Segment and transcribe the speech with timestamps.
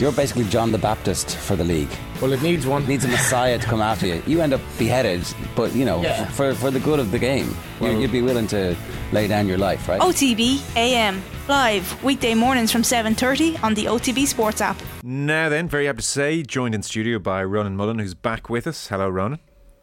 [0.00, 1.90] You're basically John the Baptist for the league.
[2.22, 2.84] Well, it needs one.
[2.84, 4.22] It needs a messiah to come after you.
[4.26, 5.22] You end up beheaded,
[5.54, 6.24] but you know, Yeah.
[6.30, 8.74] for, for the good of the game, you you'd be willing to
[9.12, 10.00] lay down your life, right?
[10.00, 14.80] OTB AM live weekday mornings from 7:30 on the OTB Sports app.
[15.02, 18.66] Now then, very happy to say, joined in studio by Ronan Mullen, who's back with
[18.66, 18.88] us.
[18.88, 19.38] Hello, Ronan.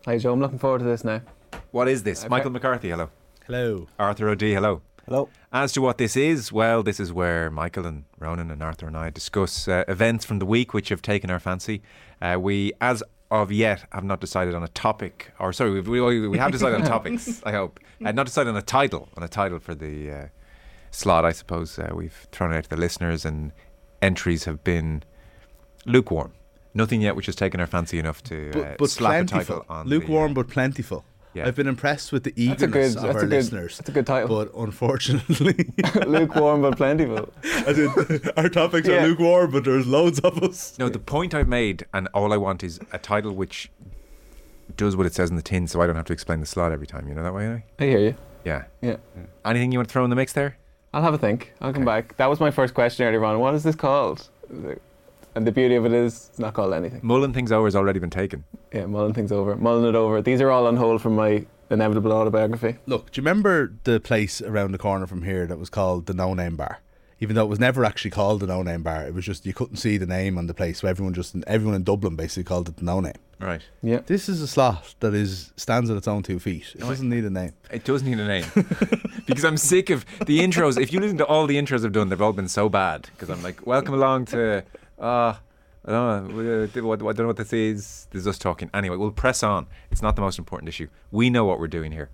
[0.06, 1.22] Hi Joe, I'm looking forward to this now.
[1.70, 2.28] What is this?
[2.28, 3.12] Michael McCarthy, hello.
[3.46, 3.88] Hello.
[4.00, 4.82] Arthur O'D, hello.
[5.08, 5.30] Hello.
[5.54, 8.98] As to what this is, well, this is where Michael and Ronan and Arthur and
[8.98, 11.82] I discuss uh, events from the week which have taken our fancy.
[12.22, 16.28] Uh, we, as of yet, have not decided on a topic, or sorry, we've, we,
[16.28, 17.80] we have decided on topics, I hope.
[18.04, 20.26] Uh, not decided on a title, on a title for the uh,
[20.92, 21.80] slot, I suppose.
[21.80, 23.54] Uh, we've thrown it out to the listeners, and
[24.02, 25.04] entries have been
[25.86, 26.34] lukewarm.
[26.74, 29.60] Nothing yet which has taken our fancy enough to uh, But, but slap a plentiful.
[29.60, 29.88] title on.
[29.88, 31.06] Lukewarm the, uh, but plentiful.
[31.38, 31.48] Yeah.
[31.48, 33.78] I've been impressed with the That's a eagerness good- of our good- listeners.
[33.78, 34.28] that's a good title.
[34.30, 35.72] But unfortunately,
[36.06, 37.32] Lukewarm but plentiful.
[37.66, 37.90] as in,
[38.38, 39.04] our topics Yeah.
[39.04, 40.78] are lukewarm, but there's loads of us.
[40.80, 43.70] No, the point I've made, and all I want is a title which
[44.76, 46.72] does what it says in the tin, so I don't have to explain the slot
[46.72, 47.08] every time.
[47.08, 47.66] You know that way, anyway?
[47.80, 48.16] I hear you.
[48.44, 48.64] Yeah.
[48.82, 48.98] Yeah.
[49.46, 50.58] Anything you want to throw in the mix there?
[50.94, 51.54] I'll have a think.
[51.62, 52.18] I'll come back.
[52.18, 53.40] That was my first question earlier on.
[53.40, 54.28] What is this called?
[55.38, 57.00] And the beauty of it is it's not called anything.
[57.04, 58.44] Mulling things over has already been taken.
[58.74, 59.56] Yeah, mulling things over.
[59.56, 60.20] Mulling it over.
[60.20, 62.78] These are all on hold from my inevitable autobiography.
[62.88, 66.16] Look, do you remember the place around the corner from here that was called the
[66.16, 66.80] No Name Bar?
[67.20, 69.54] Even though it was never actually called the No Name Bar, it was just you
[69.54, 72.68] couldn't see the name on the place, so everyone just everyone in Dublin basically called
[72.70, 73.14] it the No Name.
[73.40, 73.62] Right.
[73.84, 74.00] Yeah.
[74.08, 76.74] This is a slot that is stands on its own two feet.
[76.74, 77.54] It doesn't need a name.
[77.70, 78.46] It does need a name.
[79.28, 80.82] because I'm sick of the intros.
[80.82, 83.04] If you listen to all the intros I've done, they've all been so bad.
[83.04, 84.64] Because I'm like, welcome along to.
[85.00, 85.36] Uh,
[85.86, 86.64] I don't know.
[86.64, 88.08] uh, What, what, I don't know what this is.
[88.12, 88.70] This is us talking.
[88.74, 89.68] Anyway, we'll press on.
[89.92, 90.88] It's not the most important issue.
[91.12, 92.10] We know what we're doing here.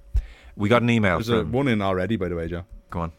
[0.55, 1.51] We got an email There's a from.
[1.51, 2.65] one in already, by the way, Joe.
[2.91, 3.11] Go on.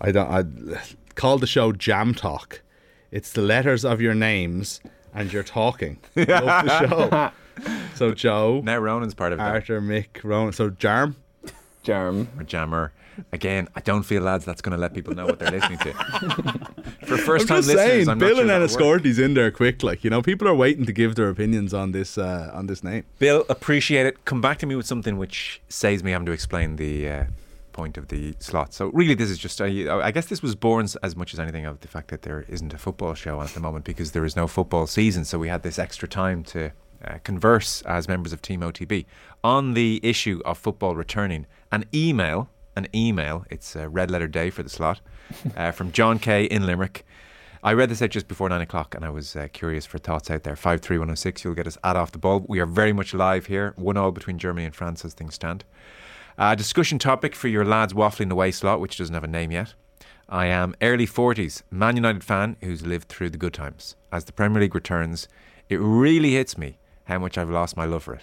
[0.00, 0.30] I don't.
[0.30, 0.80] I
[1.14, 2.62] call the show Jam Talk.
[3.10, 4.80] It's the letters of your names
[5.14, 5.98] and you're talking.
[6.16, 7.30] Love the show.
[7.94, 9.42] So Joe, Now Ronan's part of it.
[9.42, 9.48] though.
[9.48, 10.52] Arthur, Mick, Ronan.
[10.52, 11.14] So Jarm.
[11.84, 12.26] Jarm.
[12.38, 12.92] or jammer.
[13.32, 15.92] Again, I don't feel, lads, that's going to let people know what they're listening to.
[17.06, 19.18] For first I'm time listeners, saying, I'm Bill not sure and work.
[19.18, 19.82] In there quick.
[19.82, 22.82] Like you know, people are waiting to give their opinions on this uh, on this
[22.82, 23.04] name.
[23.18, 24.24] Bill, appreciate it.
[24.24, 27.24] Come back to me with something which saves me having to explain the uh,
[27.76, 28.72] point of the slot.
[28.72, 29.66] So really, this is just, I,
[30.00, 32.72] I guess this was born as much as anything of the fact that there isn't
[32.72, 35.24] a football show at the moment because there is no football season.
[35.24, 36.72] So we had this extra time to
[37.04, 39.04] uh, converse as members of Team OTB
[39.44, 41.46] on the issue of football returning.
[41.70, 45.00] An email, an email, it's a red letter day for the slot,
[45.56, 47.04] uh, from John Kay in Limerick.
[47.62, 50.30] I read this out just before nine o'clock and I was uh, curious for thoughts
[50.30, 50.54] out there.
[50.54, 52.44] 53106, you'll get us at off the ball.
[52.46, 55.64] We are very much live here, 1 all between Germany and France as things stand.
[56.38, 59.74] Uh, discussion topic for your lads waffling away slot, which doesn't have a name yet.
[60.28, 63.96] I am early 40s, Man United fan who's lived through the good times.
[64.12, 65.28] As the Premier League returns,
[65.68, 68.22] it really hits me how much I've lost my love for it.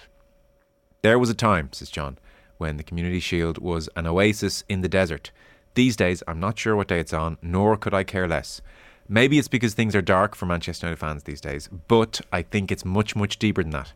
[1.01, 2.17] There was a time, says John,
[2.63, 5.31] when the Community Shield was an oasis in the desert.
[5.73, 8.61] These days, I'm not sure what day it's on, nor could I care less.
[9.09, 12.71] Maybe it's because things are dark for Manchester United fans these days, but I think
[12.71, 13.91] it's much, much deeper than that.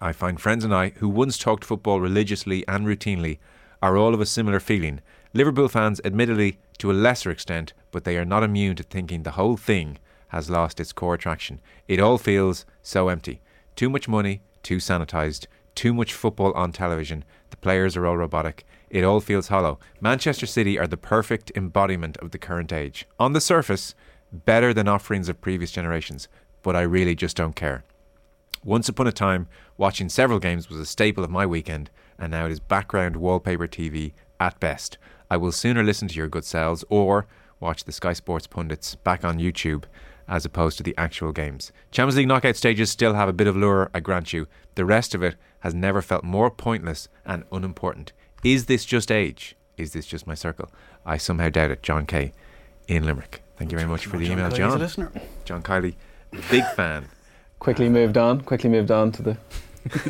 [0.00, 3.38] I find friends and I, who once talked football religiously and routinely,
[3.80, 5.00] are all of a similar feeling.
[5.32, 9.38] Liverpool fans, admittedly, to a lesser extent, but they are not immune to thinking the
[9.38, 11.60] whole thing has lost its core attraction.
[11.86, 13.40] It all feels so empty.
[13.76, 15.46] Too much money, too sanitised,
[15.78, 17.24] too much football on television.
[17.50, 18.64] The players are all robotic.
[18.90, 19.78] It all feels hollow.
[20.00, 23.06] Manchester City are the perfect embodiment of the current age.
[23.18, 23.94] On the surface,
[24.32, 26.28] better than offerings of previous generations,
[26.62, 27.84] but I really just don't care.
[28.64, 32.46] Once upon a time, watching several games was a staple of my weekend, and now
[32.46, 34.98] it is background wallpaper TV at best.
[35.30, 37.26] I will sooner listen to your good selves or
[37.60, 39.84] watch the Sky Sports pundits back on YouTube
[40.28, 41.72] as opposed to the actual games.
[41.90, 44.46] Champions League knockout stages still have a bit of lure, I grant you.
[44.74, 48.12] The rest of it has never felt more pointless and unimportant.
[48.44, 49.56] Is this just age?
[49.76, 50.70] Is this just my circle?
[51.04, 51.82] I somehow doubt it.
[51.82, 52.32] John Kay
[52.86, 53.42] in Limerick.
[53.56, 54.78] Thank you very much for the email, John.
[55.44, 55.94] John Kiely,
[56.50, 57.06] big fan.
[57.58, 58.40] Quickly moved on.
[58.42, 59.36] Quickly moved on to the.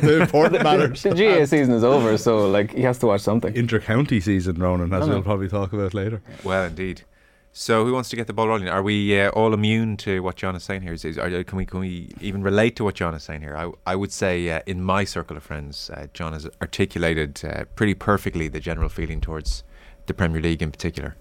[0.01, 1.03] The important matters.
[1.03, 3.55] The GAA season is over, so like he has to watch something.
[3.55, 6.21] Inter-county season, Ronan, as we'll probably talk about later.
[6.43, 7.03] Well, indeed.
[7.51, 8.69] So, who wants to get the ball rolling?
[8.69, 10.93] Are we uh, all immune to what John is saying here?
[10.93, 13.57] Is, is, are, can we can we even relate to what John is saying here?
[13.57, 17.65] I, I would say, uh, in my circle of friends, uh, John has articulated uh,
[17.75, 19.63] pretty perfectly the general feeling towards
[20.05, 21.15] the Premier League in particular.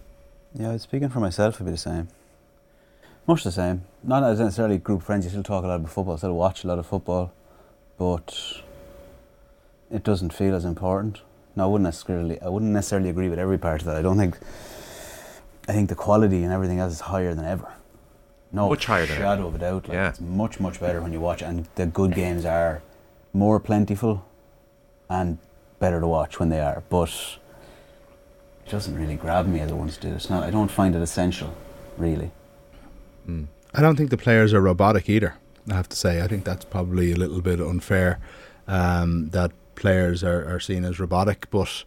[0.54, 2.08] Yeah, speaking for myself, it'd be the same.
[3.26, 3.84] Much the same.
[4.02, 5.24] Not as necessarily group friends.
[5.24, 7.32] You still talk a lot about football, still watch a lot of football,
[7.96, 8.62] but
[9.90, 11.22] it doesn't feel as important.
[11.56, 12.40] No, I wouldn't necessarily.
[12.42, 13.96] I wouldn't necessarily agree with every part of that.
[13.96, 14.38] I don't think.
[15.68, 17.68] I think the quality and everything else is higher than ever.
[18.50, 19.24] No Much higher than ever.
[19.24, 19.88] shadow of a doubt.
[19.88, 20.08] Like, Yeah.
[20.08, 21.44] It's much, much better when you watch it.
[21.44, 22.80] And the good games are
[23.34, 24.24] more plentiful
[25.10, 25.38] and
[25.78, 26.82] better to watch when they are.
[26.88, 27.10] But
[28.64, 30.14] it doesn't really grab me as it once did.
[30.14, 31.54] It's not, I don't find it essential,
[31.98, 32.30] really.
[33.28, 33.48] Mm.
[33.74, 35.34] I don't think the players are robotic either.
[35.70, 38.18] I have to say, I think that's probably a little bit unfair
[38.66, 41.50] um, that players are, are seen as robotic.
[41.50, 41.84] But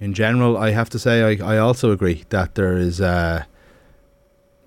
[0.00, 3.44] in general, I have to say, I, I also agree that there is, uh,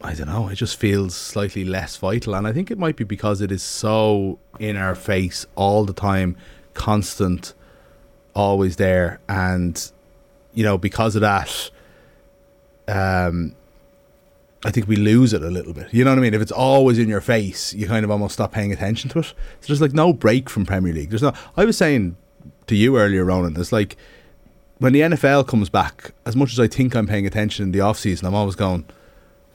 [0.02, 2.36] I don't know, it just feels slightly less vital.
[2.36, 5.94] And I think it might be because it is so in our face all the
[5.94, 6.36] time,
[6.74, 7.54] constant,
[8.34, 9.20] always there.
[9.30, 9.92] And,
[10.54, 11.70] you know, because of that,
[12.88, 13.56] um,
[14.64, 15.94] I think we lose it a little bit.
[15.94, 16.34] You know what I mean?
[16.34, 19.26] If it's always in your face, you kind of almost stop paying attention to it.
[19.26, 19.36] So
[19.68, 21.10] there's like no break from Premier League.
[21.10, 21.34] There's no.
[21.58, 22.16] I was saying
[22.68, 23.60] to you earlier, Ronan.
[23.60, 23.98] It's like
[24.82, 26.12] when the NFL comes back.
[26.26, 28.84] As much as I think I'm paying attention in the off season, I'm always going.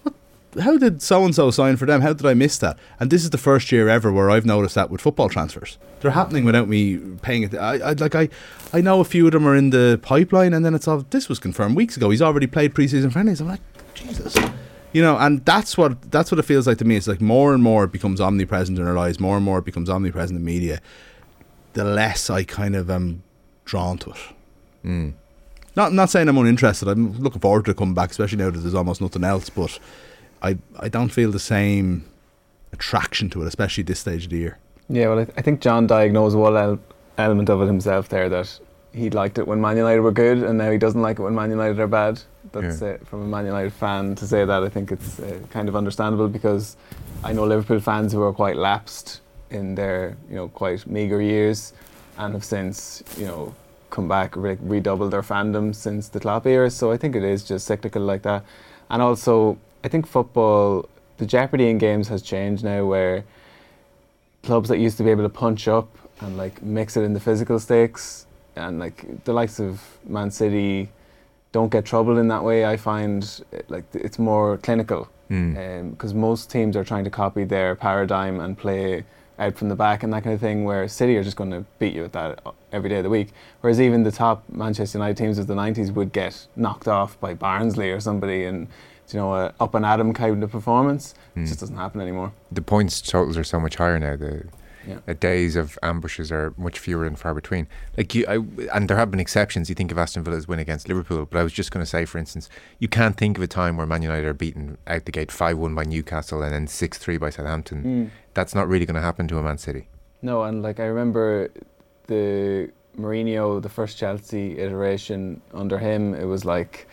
[0.05, 0.15] What?
[0.63, 2.01] How did so and so sign for them?
[2.01, 2.79] How did I miss that?
[3.01, 5.79] And this is the first year ever where I've noticed that with football transfers.
[5.99, 7.57] They're happening without me paying it.
[7.57, 8.29] I, I like I,
[8.73, 11.05] I know a few of them are in the pipeline, and then it's all.
[11.11, 12.11] This was confirmed weeks ago.
[12.11, 13.41] He's already played preseason friendlies.
[13.41, 13.61] I'm like,
[13.95, 14.37] Jesus
[14.93, 17.53] you know and that's what that's what it feels like to me it's like more
[17.53, 20.45] and more it becomes omnipresent in our lives more and more it becomes omnipresent in
[20.45, 20.81] media
[21.73, 23.23] the less i kind of am
[23.65, 24.36] drawn to it
[24.87, 25.13] Mm.
[25.75, 28.75] not not saying i'm uninterested i'm looking forward to coming back especially now that there's
[28.75, 29.79] almost nothing else but
[30.43, 32.05] i i don't feel the same
[32.73, 35.61] attraction to it especially at this stage of the year Yeah, well, I, I think
[35.61, 36.79] John diagnosed one el-
[37.19, 38.61] element of it himself there that
[38.93, 41.35] he liked it when Man United were good, and now he doesn't like it when
[41.35, 42.23] Man United are bad.
[42.53, 42.93] That's Yeah.
[42.95, 44.63] uh, from a Man United fan to say that.
[44.63, 46.77] I think it's uh, kind of understandable because
[47.25, 51.73] I know Liverpool fans who are quite lapsed in their you know quite meager years,
[52.17, 53.55] and have since you know
[53.97, 56.71] come back re- redoubled their fandom since the Klopp era.
[56.71, 58.45] So I think it is just cyclical like that,
[58.91, 63.25] and also I think football, the jeopardy in games has changed now where
[64.43, 65.89] clubs that used to be able to punch up
[66.21, 70.89] and like mix it in the physical stakes and like the likes of Man City
[71.53, 72.65] don't get trouble in that way.
[72.65, 73.23] I find
[73.53, 75.91] it, like it's more clinical Mm.
[75.91, 79.03] because most teams are trying to copy their paradigm and play
[79.39, 80.65] out from the back and that kind of thing.
[80.65, 82.41] Where City are just going to beat you at that
[82.73, 83.29] every day of the week.
[83.61, 87.35] Whereas even the top Manchester United teams of the '90s would get knocked off by
[87.35, 88.69] Barnsley or somebody and
[89.13, 91.15] you know a up and at 'em kind of performance.
[91.37, 91.47] It Mm.
[91.49, 92.33] just doesn't happen anymore.
[92.51, 94.17] the points totals are so much higher now.
[94.17, 94.45] The
[94.87, 94.99] Yeah.
[95.09, 97.67] uh, days of ambushes are much fewer and far between.
[97.97, 98.37] Like you, I,
[98.73, 99.69] and there have been exceptions.
[99.69, 102.05] You think of Aston Villa's win against Liverpool, but I was just going to say,
[102.05, 102.49] for instance,
[102.79, 105.59] you can't think of a time where Man United are beaten out the gate five
[105.59, 108.13] one by Newcastle and then six three by Southampton.
[108.37, 109.89] That's not really going to happen to a Man City.
[110.21, 111.49] No, and like I remember
[112.07, 116.87] the Mourinho, the first Chelsea iteration under him, it was like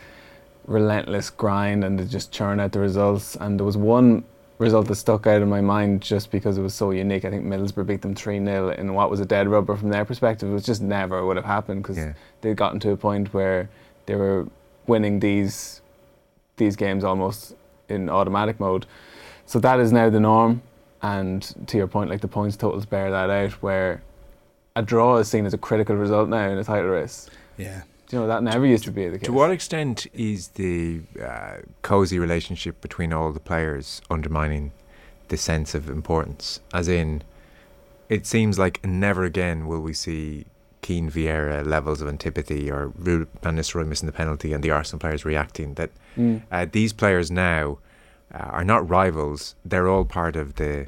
[0.66, 3.36] relentless grind and they just churn out the results.
[3.36, 4.24] And there was one
[4.56, 7.26] result that stuck out in my mind just because it was so unique.
[7.26, 10.06] I think Middlesbrough beat them 3 0 in what was a dead rubber from their
[10.06, 10.48] perspective.
[10.48, 12.14] It was just never would have happened because Yeah.
[12.40, 13.68] they'd gotten to a point where
[14.06, 14.46] they were
[14.86, 15.82] winning these
[16.56, 17.54] these games almost
[17.90, 18.86] in automatic mode.
[19.44, 20.62] So that is now the norm.
[21.04, 24.02] And to your point, like the points totals bear that out, where
[24.74, 27.28] a draw is seen as a critical result now in a title race.
[27.58, 29.26] yeah Do you know that never used to be the case?
[29.26, 34.72] To what extent is the uh, cozy relationship between all the players undermining
[35.28, 36.60] the sense of importance?
[36.72, 37.22] As in,
[38.08, 40.46] it seems like never again will we see
[40.80, 45.00] Keane Vieira levels of antipathy or Ruud Van Nistelrooy missing the penalty and the Arsenal
[45.00, 45.74] players reacting.
[45.74, 46.42] That Mm.
[46.50, 47.78] uh, these players now
[48.32, 50.86] uh, are not rivals; they're all part of the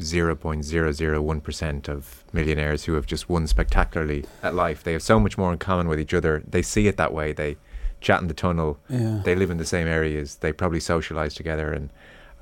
[0.00, 4.82] 0.001% of millionaires who have just won spectacularly at life.
[4.82, 6.42] They have so much more in common with each other.
[6.46, 7.32] They see it that way.
[7.32, 7.56] They
[8.00, 8.78] chat in the tunnel.
[8.88, 9.20] Yeah.
[9.24, 10.36] They live in the same areas.
[10.36, 11.90] They probably socialize together, and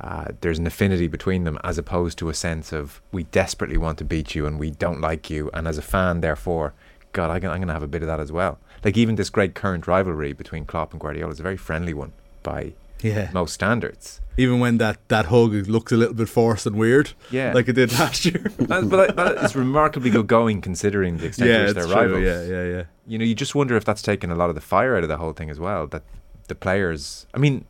[0.00, 3.98] uh, there's an affinity between them, as opposed to a sense of we desperately want
[3.98, 5.50] to beat you and we don't like you.
[5.52, 6.72] And as a fan, therefore,
[7.12, 8.58] God, I can, I'm going to have a bit of that as well.
[8.84, 12.12] Like even this great current rivalry between Klopp and Guardiola is a very friendly one
[12.44, 14.20] by yeah most standards.
[14.36, 17.74] even when that that hug looks a little bit forced and weird Yeah, like it
[17.74, 21.74] did last year but that is remarkably good going considering the extent to yeah which
[21.74, 21.94] they're true.
[21.94, 22.22] rivals.
[22.22, 24.60] yeah yeah yeah You know, you just wonder if that's taken a lot of the
[24.60, 25.86] fire out of the whole thing as well.
[25.86, 26.02] That
[26.48, 27.64] the players, I mean,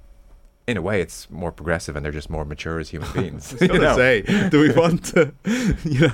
[0.66, 3.52] in a way, it's more progressive and they're just more mature as human beings.
[3.52, 3.96] I was you gonna know?
[3.96, 5.32] say, do we want to,
[5.84, 6.12] you know?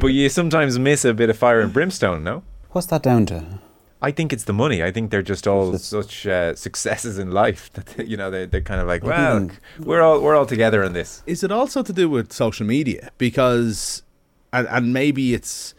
[0.00, 2.42] but you sometimes miss a bit of fire and brimstone, no?
[2.70, 3.44] What's that down to?
[4.04, 4.82] I think it's the money.
[4.82, 8.46] I think they're just all It's- such uh, successes in life that you know they
[8.46, 11.22] they're kind of like, well, think- we're all we're all together in this.
[11.26, 13.10] Is it also to do with social media?
[13.18, 14.02] Because,
[14.52, 15.74] and, and maybe it's,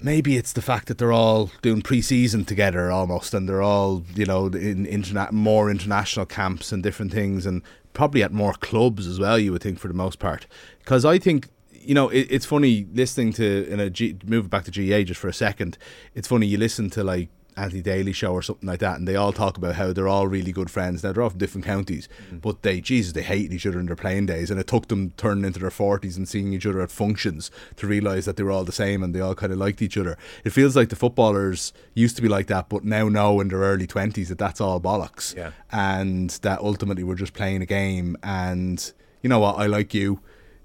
[0.00, 4.24] maybe it's the fact that they're all doing pre-season together almost, and they're all, you
[4.26, 7.62] know, in internet more international camps and different things, and
[7.92, 9.38] probably at more clubs as well.
[9.38, 10.46] You would think for the most part,
[10.78, 11.48] because I think
[11.80, 15.20] you know it, it's funny listening to in a G, move back to GAA just
[15.20, 15.78] for a second.
[16.14, 19.16] It's funny you listen to like Anthony Daly show or something like that, and they
[19.16, 21.02] all talk about how they're all really good friends.
[21.02, 22.40] Now they're all from different counties, Mm.
[22.40, 25.12] but they Jesus they hated each other in their playing days, and it took them
[25.16, 28.52] turning into their forties and seeing each other at functions to realise that they were
[28.52, 30.16] all the same and they all kind of liked each other.
[30.44, 33.58] It feels like the footballers used to be like that, but now know in their
[33.58, 35.50] early twenties that that's all bollocks, Yeah.
[35.72, 38.16] and that ultimately we're just playing a game.
[38.22, 40.20] And you know what, I like you.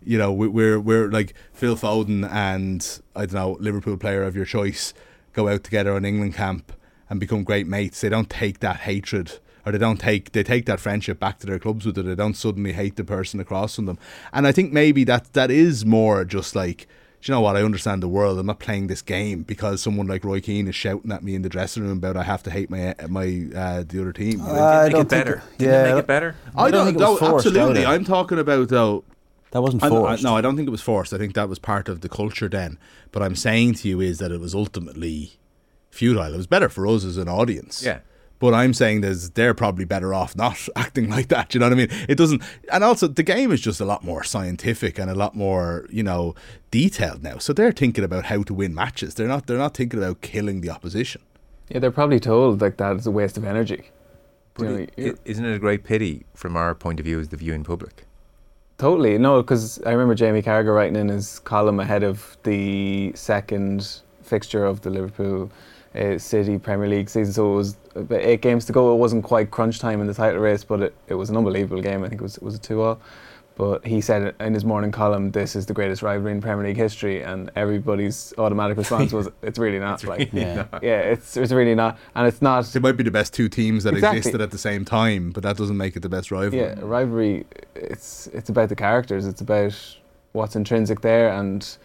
[0.06, 4.36] You know, we- we're we're like Phil Foden and I don't know Liverpool player of
[4.36, 4.94] your choice
[5.34, 6.72] go out together on England camp
[7.10, 8.02] and become great mates.
[8.02, 11.48] They don't take that hatred or they don't take they take that friendship back to
[11.48, 12.04] their clubs with it.
[12.04, 13.98] They don't suddenly hate the person across from them.
[14.32, 16.88] And I think maybe that that is more just like
[17.22, 17.56] do you know what?
[17.56, 18.38] I understand the world.
[18.38, 21.42] I'm not playing this game because someone like Roy Keane is shouting at me in
[21.42, 24.42] the dressing room about I have to hate my my uh, the other team.
[24.42, 25.44] Uh, Did I make don't it think- better?
[25.58, 25.86] Did yeah.
[25.86, 26.36] it make it better?
[26.54, 27.86] I I don't don't, think it was no, forced absolutely.
[27.86, 27.94] either.
[27.96, 29.06] I'm talking about though.
[29.54, 30.24] That wasn't I, I, forced.
[30.24, 31.14] no, I don't think it was forced.
[31.14, 32.78] I think that was part of the culture then.
[33.12, 35.34] But I'm saying to you is that it was ultimately
[35.90, 36.34] futile.
[36.34, 37.84] It was better for us as an audience.
[37.84, 38.00] Yeah.
[38.40, 41.54] But I'm saying there's they're probably better off not acting like that.
[41.54, 41.88] You know what I mean?
[42.10, 42.42] It doesn't.
[42.72, 46.04] And also, the game is just a lot more scientific and a lot more, you
[46.04, 46.36] know,
[46.72, 47.38] detailed now.
[47.38, 49.14] So they're thinking about how to win matches.
[49.16, 49.46] They're not.
[49.48, 51.22] They're not thinking about killing the opposition.
[51.70, 53.92] Yeah, they're probably told like that is a waste of energy.
[54.56, 57.06] But You know, i- you're- i- isn't it a great pity from our point of
[57.06, 58.06] view as the viewing public?
[58.84, 64.02] Totally no, because I remember Jamie Carragher writing in his column ahead of the second
[64.22, 65.50] fixture of the Liverpool
[65.96, 67.34] uh, City Premier League season.
[67.34, 68.94] So it was about eight games to go.
[68.94, 71.82] It wasn't quite crunch time in the title race, but it, it was an unbelievable
[71.82, 72.04] game.
[72.04, 73.00] I think it was it was a two all.
[73.56, 76.78] But he said in his morning column, "This is the greatest rivalry in Premier League
[76.78, 80.66] history," and everybody's automatic response was, "It's really not." like, Yeah.
[80.82, 82.76] yeah, it's it's really not, and it's not.
[82.76, 84.18] It might be the best two teams that Exactly.
[84.18, 86.64] existed at the same time, but that doesn't make it the best rivalry.
[86.66, 87.46] Yeah, rivalry.
[87.76, 89.28] It's it's about the characters.
[89.28, 89.76] It's about
[90.32, 91.78] what's intrinsic there, and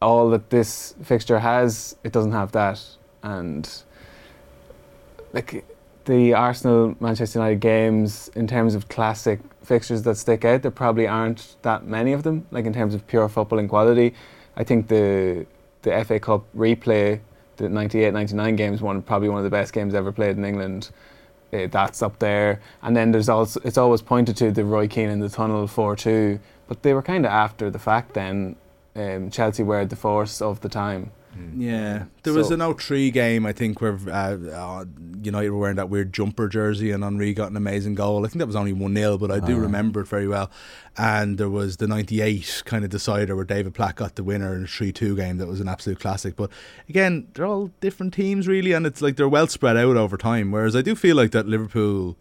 [0.00, 2.82] all that this fixture has, it doesn't have that.
[3.22, 3.68] And
[5.34, 5.64] like
[6.06, 11.06] the Arsenal Manchester United games, in terms of classic fixtures that stick out, there probably
[11.06, 12.46] aren't that many of them.
[12.50, 14.14] Like in terms of pure footballing quality,
[14.56, 15.46] I think the
[15.82, 17.20] the FA Cup replay,
[17.58, 20.90] the 98-99 games, one probably one of the best games ever played in England
[21.52, 22.60] uh, that's up there.
[22.82, 25.96] And then there's also it's always pointed to the Roy Keane in the tunnel four
[25.96, 28.14] two, but they were kind of after the fact.
[28.14, 28.56] Then
[28.94, 31.10] um, Chelsea were the force of the time.
[31.56, 34.84] Yeah, there was an 0-3 game I think where uh, uh,
[35.22, 38.24] United were wearing that weird jumper jersey and Henri got an amazing goal.
[38.24, 39.60] I think that was only one 0 but I do Ah.
[39.60, 40.50] remember it very well.
[40.98, 44.64] And there was the 98 kind of decider where David Platt got the winner in
[44.64, 45.38] a 3-2 game.
[45.38, 46.36] That was an absolute classic.
[46.36, 46.50] But
[46.88, 50.50] again, they're all different teams really, and it's like they're well spread out over time.
[50.52, 52.16] Whereas I do feel like that Liverpool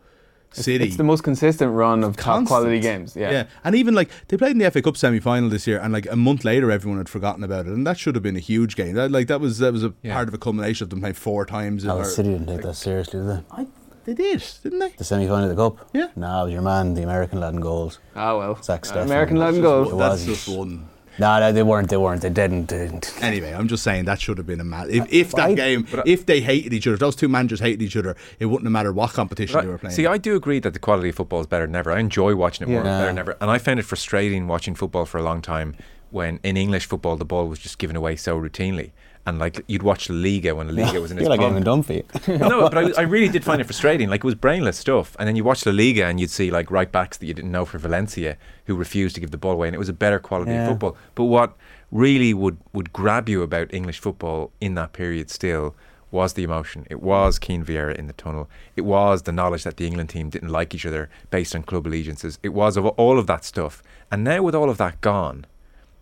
[0.56, 0.86] City.
[0.86, 3.16] It's the most consistent run of top quality games.
[3.16, 3.32] Yeah.
[3.32, 5.92] Yeah, and even like they played in the FA Cup semi final this year, and
[5.94, 8.40] like a month later, everyone had forgotten about it, and that should have been a
[8.40, 8.94] huge game.
[8.96, 10.14] That like that was that was a Yeah.
[10.14, 11.84] part of a culmination of them playing four times.
[11.86, 13.44] No, or- City didn't take that seriously, did they?
[13.52, 13.68] I,
[14.06, 14.90] they did, didn't they?
[14.98, 15.90] The semi final of the Cup?
[15.94, 16.08] Yeah.
[16.16, 18.00] No, it was your man, the American lad in goals.
[18.16, 18.62] Ah well.
[18.62, 20.00] Zach Uh, American lad and It wasn't.
[20.00, 20.88] That's just one.
[21.18, 21.90] No, no, they weren't.
[21.90, 22.22] They weren't.
[22.22, 22.68] They didn't.
[22.68, 23.14] They didn't.
[23.22, 24.90] Anyway, I'm just saying that should have been a match.
[24.90, 27.60] If, if that I- game, I- if they hated each other, if those two managers
[27.60, 29.96] hated each other, it wouldn't have mattered what competition But they were playing.
[29.96, 31.92] See, I do agree that the quality of football is better than ever.
[31.92, 32.92] I enjoy watching it more Yeah.
[33.00, 33.38] better than ever.
[33.40, 35.76] And I found it frustrating watching football for a long time
[36.12, 38.92] when in English football the ball was just given away so routinely.
[39.28, 41.56] And like you'd watch La Liga when La Liga was in its like prime.
[41.56, 42.40] Eamon Dunphy.
[42.40, 44.08] no, but I, I really did find it frustrating.
[44.10, 46.70] Like it was brainless stuff, and then you watch La Liga and you'd see like
[46.70, 49.68] right backs that you didn't know for Valencia who refused to give the ball away,
[49.68, 50.64] and it was a better quality Yeah.
[50.66, 50.96] of football.
[51.16, 51.56] But what
[51.92, 55.76] really would would grab you about English football in that period still
[56.12, 56.86] was the emotion.
[56.90, 58.48] It was Keane Vieira in the tunnel.
[58.76, 61.88] It was the knowledge that the England team didn't like each other based on club
[61.88, 62.38] allegiances.
[62.44, 63.82] It was of all of that stuff.
[64.12, 65.46] And now with all of that gone,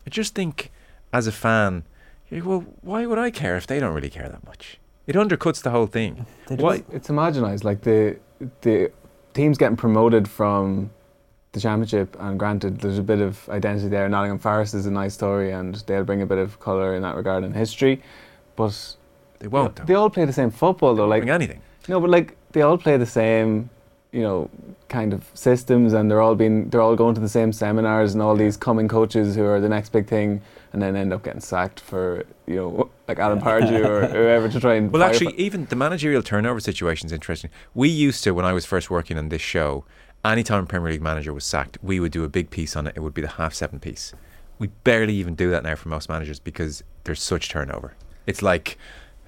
[0.06, 0.72] I just think
[1.14, 1.84] as a fan,
[2.42, 4.80] well, why would I care if they don't really care that much?
[5.08, 6.26] It undercuts the whole thing.
[6.48, 6.78] They Why?
[6.78, 7.64] just- It's homogenized.
[7.64, 8.18] Like the
[8.62, 8.92] the
[9.34, 10.92] teams getting promoted from
[11.54, 14.08] the championship, and granted, there's a bit of identity there.
[14.10, 17.16] Nottingham Forest is a nice story, and they'll bring a bit of colour in that
[17.16, 18.02] regard in history.
[18.56, 18.96] But
[19.40, 19.76] They won't.
[19.76, 19.84] though.
[19.86, 21.08] they all play the same football, though.
[21.08, 21.62] Like anything.
[21.88, 23.70] no, but like they all play the same,
[24.14, 24.50] you know,
[24.90, 28.22] kind of systems, and they're all being they're all going to the same seminars, and
[28.22, 30.42] all these coming coaches who are the next big thing,
[30.72, 34.60] and then end up getting sacked for you know like Alan Pardew or whoever to
[34.60, 37.50] try and Well, actually, even the managerial turnover situation is interesting.
[37.74, 39.84] We used to, when I was first working on this show,
[40.24, 42.94] anytime a Premier League manager was sacked, we would do a big piece on it.
[42.96, 44.14] It would be the half seven piece.
[44.60, 47.96] We barely even do that now for most managers because there's such turnover.
[48.28, 48.78] It's like,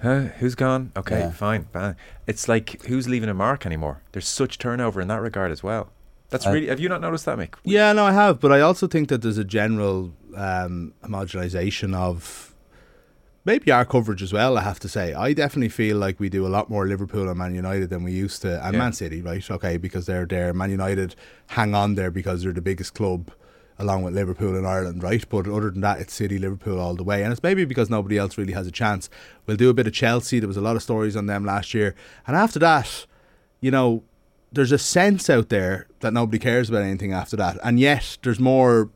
[0.02, 0.92] huh, who's gone?
[0.96, 1.30] Okay, Yeah.
[1.30, 1.66] fine.
[1.72, 1.96] fine.
[2.26, 4.02] It's like, who's leaving a mark anymore?
[4.12, 5.90] There's such turnover in that regard as well.
[6.30, 6.66] That's I- really.
[6.68, 7.54] Have you not noticed that, Mick?
[7.64, 12.52] Yeah, no, I have, but I also think that there's a general um, homogenization of
[13.44, 14.58] maybe our coverage as well.
[14.58, 17.38] I have to say, I definitely feel like we do a lot more Liverpool and
[17.38, 18.78] Man United than we used to, and Yeah.
[18.80, 19.48] Man City, right?
[19.50, 20.52] Okay, because they're there.
[20.52, 21.14] Man United
[21.48, 23.30] hang on there because they're the biggest club.
[23.78, 25.22] Along with Liverpool in Ireland, right?
[25.28, 27.22] But other than that, it's City, Liverpool all the way.
[27.22, 29.10] And it's maybe because nobody else really has a chance.
[29.44, 30.38] We'll do a bit of Chelsea.
[30.38, 31.94] There was a lot of stories on them last year.
[32.26, 33.04] And after that,
[33.60, 34.02] you know,
[34.50, 37.58] there's a sense out there that nobody cares about anything after that.
[37.62, 38.90] And yet, there's more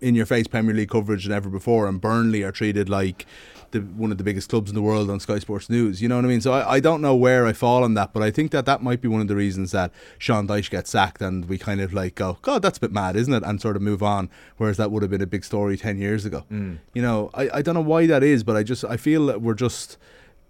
[0.00, 1.88] in your face Premier League coverage than ever before.
[1.88, 3.26] And Burnley are treated like
[3.72, 6.00] the, one of the biggest clubs in the world on Sky Sports News.
[6.00, 6.40] You know what I mean?
[6.40, 8.82] So I, I don't know where I fall on that, but I think that that
[8.82, 11.92] might be one of the reasons that Sean Dyche gets sacked and we kind of
[11.92, 13.42] like go, God, that's a bit mad, isn't it?
[13.42, 14.30] And sort of move on.
[14.56, 16.44] Whereas that would have been a big story 10 years ago.
[16.50, 16.78] Mm.
[16.94, 19.42] You know, I, I don't know why that is, but I just, I feel that
[19.42, 19.98] we're just,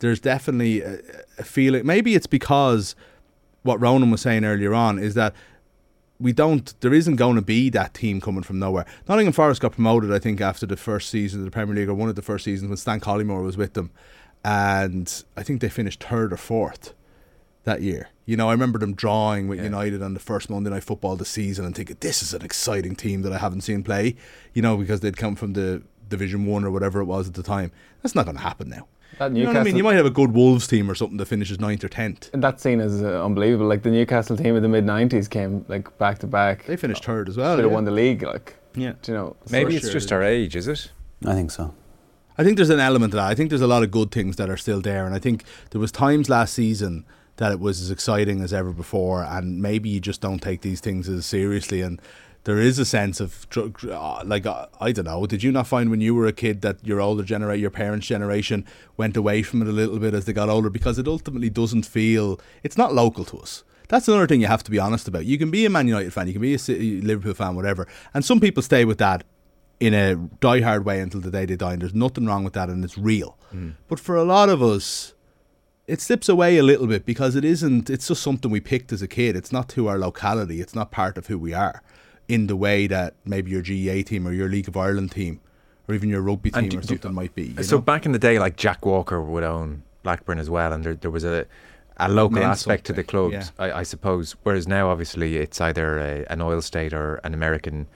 [0.00, 0.98] there's definitely a,
[1.38, 1.86] a feeling.
[1.86, 2.94] Maybe it's because
[3.62, 5.34] what Ronan was saying earlier on is that
[6.22, 8.86] we don't there isn't going to be that team coming from nowhere.
[9.08, 11.94] Nottingham Forest got promoted, I think, after the first season of the Premier League or
[11.94, 13.90] one of the first seasons when Stan Collymore was with them,
[14.44, 16.94] and I think they finished third or fourth
[17.64, 18.08] that year.
[18.24, 19.64] You know, I remember them drawing with Yeah.
[19.64, 22.42] United on the first Monday Night Football of the season and thinking this is an
[22.42, 24.16] exciting team that I haven't seen play.
[24.54, 27.42] You know, because they'd come from the Division One or whatever it was at the
[27.42, 27.72] time.
[28.02, 28.86] That's not going to happen now.
[29.18, 29.76] That You know what I mean?
[29.76, 32.30] You might have a good Wolves team or something that finishes ninth or tenth.
[32.32, 33.66] And that scene is uh, unbelievable.
[33.66, 36.64] Like the Newcastle team of the mid '90s came like back to back.
[36.66, 37.56] They finished third as well.
[37.56, 37.74] Should have yeah.
[37.74, 38.22] won the league.
[38.22, 38.94] Like, Yeah.
[39.02, 39.36] do you know?
[39.50, 39.92] Maybe it's sure.
[39.92, 40.90] just our age, is it?
[41.26, 41.74] I think so.
[42.38, 43.26] I think there's an element of that.
[43.30, 45.44] I think there's a lot of good things that are still there, and I think
[45.70, 47.04] there was times last season
[47.36, 50.80] that it was as exciting as ever before, and maybe you just don't take these
[50.80, 52.00] things as seriously, and
[52.44, 55.26] there is a sense of uh, like uh, I don't know.
[55.26, 58.06] Did you not find when you were a kid that your older generation, your parents'
[58.06, 58.64] generation,
[58.96, 61.86] went away from it a little bit as they got older because it ultimately doesn't
[61.86, 63.62] feel it's not local to us.
[63.88, 65.26] That's another thing you have to be honest about.
[65.26, 67.86] You can be a Man United fan, you can be a City, Liverpool fan, whatever,
[68.14, 69.24] and some people stay with that
[69.80, 71.74] in a die-hard way until the day they die.
[71.74, 73.36] And there's nothing wrong with that, and it's real.
[73.88, 75.12] But for a lot of us,
[75.86, 77.90] it slips away a little bit because it isn't.
[77.90, 79.36] It's just something we picked as a kid.
[79.36, 80.60] It's not to our locality.
[80.60, 81.82] It's not part of who we are,
[82.28, 85.40] in the way that maybe your GAA team or your League of Ireland team,
[85.88, 87.60] or even your rugby team do- or do- something might be.
[87.62, 87.82] So know?
[87.82, 91.10] back in the day, like Jack Walker would own Blackburn as well, and there, there
[91.10, 91.46] was a
[91.98, 94.34] a local Meant aspect to the clubs, I, I suppose.
[94.44, 97.86] Whereas now, obviously, it's either a, an oil state or an American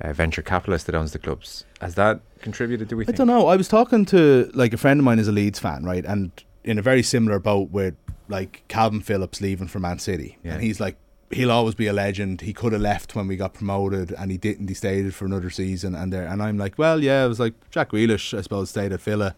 [0.00, 1.64] uh, venture capitalist that owns the clubs.
[1.80, 2.88] Has that contributed?
[2.88, 3.18] Do we I think?
[3.18, 3.48] don't know.
[3.48, 6.04] I was talking to like a friend of mine is a Leeds fan, right?
[6.06, 6.30] And
[6.64, 7.94] in a very similar boat with
[8.28, 10.52] like Kalvin Phillips leaving for Man City, Yeah.
[10.54, 10.96] and he's like,
[11.30, 12.42] he'll always be a legend.
[12.42, 14.68] He could have left when we got promoted, and he didn't.
[14.68, 16.26] He stayed for another season, and there.
[16.26, 19.34] And I'm like, well, yeah, it was like Jack Grealish, I suppose, stayed at Villa.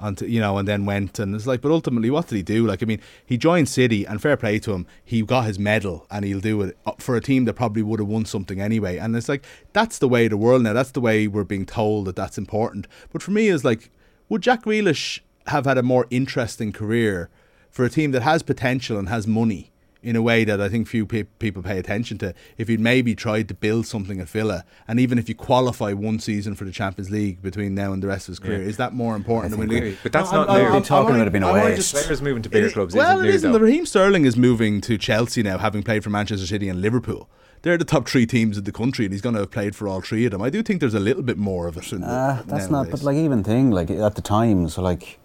[0.00, 2.64] Until, you know, and then went and it's like, but ultimately, what did he do?
[2.64, 6.06] Like, I mean, he joined City, and fair play to him, he got his medal,
[6.08, 8.98] and he'll do it uh, for a team that probably would have won something anyway.
[8.98, 10.72] And it's like that's the way the world now.
[10.72, 12.86] That's the way we're being told that that's important.
[13.12, 13.90] But for me, is like,
[14.28, 17.28] would Jack Grealish have had a more interesting career
[17.68, 20.86] for a team that has potential and has money in a way that I think
[20.86, 22.32] few pe- people pay attention to.
[22.56, 26.20] If you'd maybe tried to build something at Villa, and even if you qualify one
[26.20, 28.68] season for the Champions League between now and the rest of his career, Yeah.
[28.68, 29.50] is that more important?
[29.50, 29.96] Than think winning?
[30.04, 30.64] but that's No, not I'm- new.
[30.66, 31.94] I'm- Been talking about it being a might- I might waste.
[31.94, 33.52] Players moving to bigger is- clubs well, isn't it new, isn't.
[33.52, 33.58] though.
[33.58, 37.28] Raheem Sterling is moving to Chelsea now, having played for Manchester City and Liverpool.
[37.62, 39.88] They're the top three teams in the country, and he's going to have played for
[39.88, 40.40] all three of them.
[40.40, 41.92] I do think there's a little bit more of it.
[41.92, 45.18] In the, Uh, that's not, but like even thing like at the time, so like,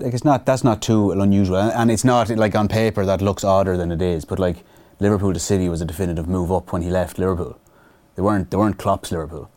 [0.00, 3.20] like it's not that's not too unusual, and and it's not like on paper that
[3.20, 4.24] looks odder than it is.
[4.24, 4.64] But like
[5.00, 7.58] Liverpool to City was a definitive move up when he left Liverpool.
[8.14, 9.50] They weren't they weren't Klopp's Liverpool.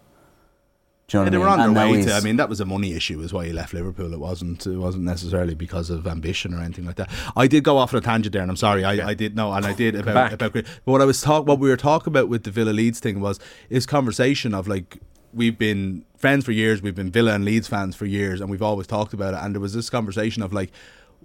[1.07, 1.67] Do you know Yeah, they what were I mean?
[1.69, 2.13] on their now way to.
[2.13, 4.13] I mean, that was a money issue, is why he left Liverpool.
[4.13, 4.67] It wasn't.
[4.67, 7.09] It wasn't necessarily because of ambition or anything like that.
[7.35, 8.83] I did go off on a tangent there, and I'm sorry.
[8.85, 9.07] I, Yeah.
[9.07, 10.33] I did know, and I did about back.
[10.33, 10.53] about.
[10.53, 13.21] But what I was talk, what we were talking about with the Villa Leeds thing
[13.21, 13.39] was
[13.71, 14.99] is conversation of like
[15.33, 16.81] we've been friends for years.
[16.81, 19.39] We've been Villa and Leeds fans for years, and we've always talked about it.
[19.41, 20.71] And there was this conversation of like,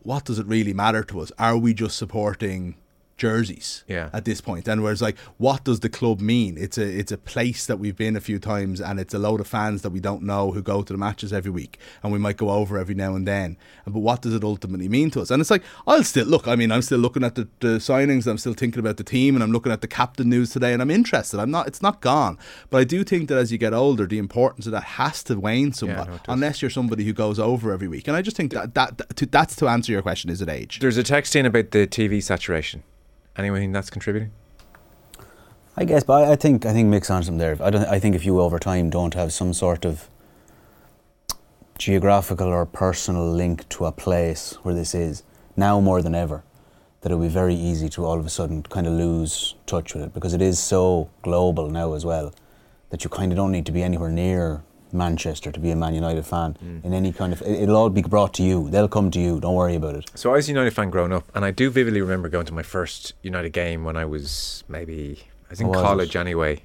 [0.03, 1.33] what does it really matter to us?
[1.39, 2.77] Are we just supporting?
[3.17, 4.11] Jerseys Yeah.
[4.13, 4.69] at this point.
[4.69, 6.57] And whereas like what does the club mean?
[6.59, 9.41] It's a it's a place that we've been a few times and it's a load
[9.41, 12.19] of fans that we don't know who go to the matches every week and we
[12.19, 13.57] might go over every now and then.
[13.87, 15.31] But what does it ultimately mean to us?
[15.31, 18.27] And it's like I'll still look I mean I'm still looking at the, the signings
[18.27, 20.83] I'm still thinking about the team and I'm looking at the captain news today and
[20.83, 21.39] I'm interested.
[21.41, 22.39] I'm not it's not gone.
[22.71, 25.39] But I do think that as you get older the importance of that has to
[25.39, 28.09] wane somewhat no, unless you're somebody who goes over every week.
[28.09, 30.49] And I just think that, that, that to, that's to answer your question is it
[30.49, 30.81] age?
[30.81, 32.83] There's a text in about the TV saturation.
[33.37, 34.31] Anything that's contributing?
[35.77, 37.57] I guess, but I, think I think mix on some there.
[37.61, 37.85] I don't.
[37.87, 40.09] I think if you over time don't have some sort of
[41.79, 45.25] geographical or personal link to a place where this is
[45.57, 46.45] now more than ever,
[47.01, 49.95] that it would be very easy to all of a sudden kind of lose touch
[49.95, 52.33] with it because it is so global now as well
[52.91, 54.63] that you kind of don't need to be anywhere near
[54.95, 56.85] Manchester to be a Man United fan Mm.
[56.85, 57.43] in any kind of.
[57.43, 58.71] it- It'll all be brought to you.
[58.71, 59.41] They'll come to you.
[59.41, 60.11] Don't worry about it.
[60.15, 62.55] So I was a United fan growing up, and I do vividly remember going to
[62.55, 66.21] my first United game when I was maybe I was in was college it?
[66.21, 66.63] anyway.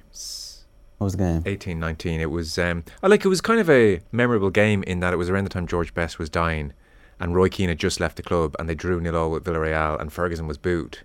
[0.98, 1.42] What was the game?
[1.46, 2.20] 18, 19.
[2.20, 5.16] It was um, I like it was kind of a memorable game in that it
[5.16, 6.72] was around the time George Best was dying,
[7.18, 9.98] and Roy Keane had just left the club, and they drew nil all with Villarreal,
[10.00, 10.98] and Ferguson was booed.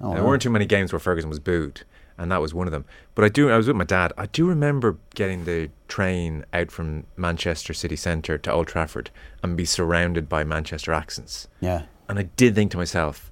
[0.00, 0.30] Oh, there wow.
[0.30, 1.82] weren't too many games where Ferguson was booed,
[2.18, 2.84] and that was one of them.
[3.14, 4.12] But I do, I was with my dad.
[4.16, 9.10] I do remember getting the train out from Manchester city centre to Old Trafford
[9.42, 11.82] and be surrounded by Manchester accents, Yeah.
[12.08, 13.30] and I did think to myself,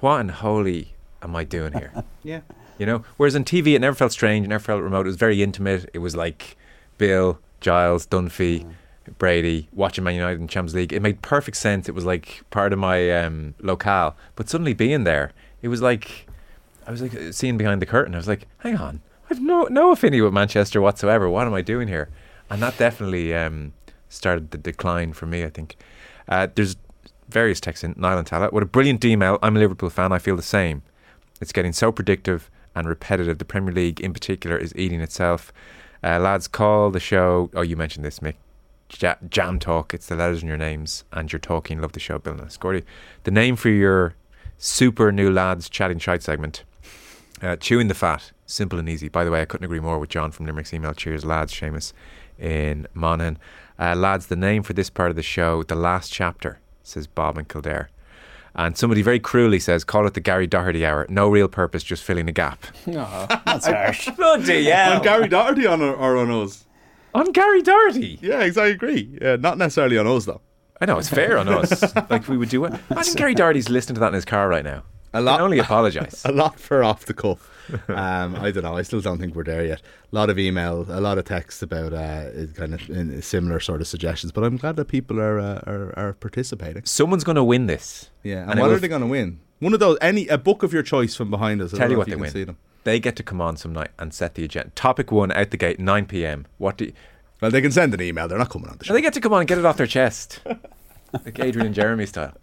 [0.00, 1.92] "What in holy am I doing here?"
[2.22, 2.40] Yeah.
[2.78, 5.06] You know, whereas on TV it never felt strange, it never felt remote.
[5.06, 5.88] It was very intimate.
[5.92, 6.56] It was like
[6.98, 8.66] Bill, Giles, Dunphy,
[9.18, 10.92] Brady watching Man United in Champions League.
[10.92, 11.88] It made perfect sense.
[11.88, 14.16] It was like part of my um, locale.
[14.36, 16.26] But suddenly being there, it was like
[16.86, 18.14] I was like seeing behind the curtain.
[18.14, 21.28] I was like, hang on, I've no no affinity with Manchester whatsoever.
[21.28, 22.08] What am I doing here?
[22.50, 23.72] And that definitely um,
[24.08, 25.44] started the decline for me.
[25.44, 25.76] I think
[26.28, 26.76] uh, there's
[27.28, 28.52] various texts in Niall and Tallaght.
[28.52, 29.38] What a brilliant email.
[29.42, 30.12] I'm a Liverpool fan.
[30.12, 30.82] I feel the same.
[31.40, 33.38] It's getting so predictive and repetitive.
[33.38, 35.52] The Premier League, in particular, is eating itself.
[36.04, 37.50] Uh, lads, call the show.
[37.54, 38.34] Oh, you mentioned this, Mick.
[39.00, 39.94] Ja- jam talk.
[39.94, 41.80] It's the letters in your names, and you're talking.
[41.80, 42.84] Love the show, Bill and Scorty.
[43.24, 44.14] The name for your
[44.58, 46.64] super new lads chatting shite segment.
[47.42, 49.08] Uh, chewing the fat, simple and easy.
[49.08, 50.94] By the way, I couldn't agree more with John from Limerick's email.
[50.94, 51.52] Cheers, lads.
[51.52, 51.92] Seamus
[52.38, 53.38] in Monaghan.
[53.78, 57.36] Uh, lads, the name for this part of the show, the last chapter, says Bob
[57.36, 57.88] and Kildare.
[58.54, 61.06] And somebody very cruelly says, call it the Gary Doherty hour.
[61.08, 62.64] No real purpose, just filling a gap.
[62.86, 63.26] No.
[63.46, 64.08] That's harsh.
[64.16, 64.96] Bloody hell.
[64.98, 66.64] On Gary Doherty on or on us?
[67.14, 68.18] On Gary Doherty.
[68.20, 68.72] Yeah, exactly.
[68.72, 69.18] agree.
[69.20, 70.42] Yeah, not necessarily on us though.
[70.80, 71.94] I know, it's fair on us.
[72.10, 72.74] like we would do it.
[72.90, 74.82] Imagine Gary Doherty's listening to that in his car right now.
[75.14, 76.24] A I lot- only apologise.
[76.24, 77.48] a lot for off the cuff.
[77.88, 78.76] Um, I don't know.
[78.76, 79.80] I still don't think we're there yet.
[80.12, 83.80] A lot of email, a lot of texts about uh, kind of in similar sort
[83.80, 84.32] of suggestions.
[84.32, 86.84] But I'm glad that people are uh, are, are participating.
[86.84, 88.10] Someone's going to win this.
[88.22, 89.40] Yeah, and, And what are they going to win?
[89.60, 91.72] One of those, any a book of your choice from behind us.
[91.72, 92.30] I Tell you what if they win.
[92.30, 92.56] See them.
[92.84, 94.70] They get to come on some night and set the agenda.
[94.74, 96.46] Topic one out the gate, 9 p.m.
[96.58, 96.92] What do you,
[97.40, 98.26] Well, they can send an email.
[98.26, 98.92] They're not coming on the show.
[98.92, 100.40] they get to come on and get it off their chest,
[101.24, 102.36] like Adrian and Jeremy style.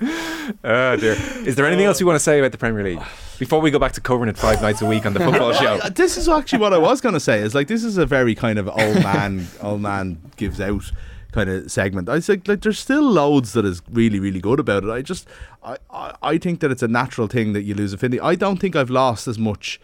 [0.64, 1.16] oh dear.
[1.46, 3.02] Is there anything else you want to say about the Premier League
[3.38, 5.78] before we go back to covering it five nights a week on the football show?
[5.90, 7.40] This is actually what I was going to say.
[7.40, 10.90] Is like this is a very kind of old man, old man gives out
[11.32, 12.08] kind of segment.
[12.08, 14.90] I think like there's still loads that is really really good about it.
[14.90, 15.28] I just
[15.62, 18.20] I, I I think that it's a natural thing that you lose affinity.
[18.20, 19.80] I don't think I've lost as much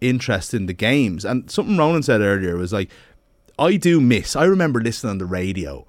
[0.00, 1.24] interest in the games.
[1.24, 2.90] And something Ronan said earlier was like
[3.58, 4.36] I do miss.
[4.36, 5.86] I remember listening on the radio.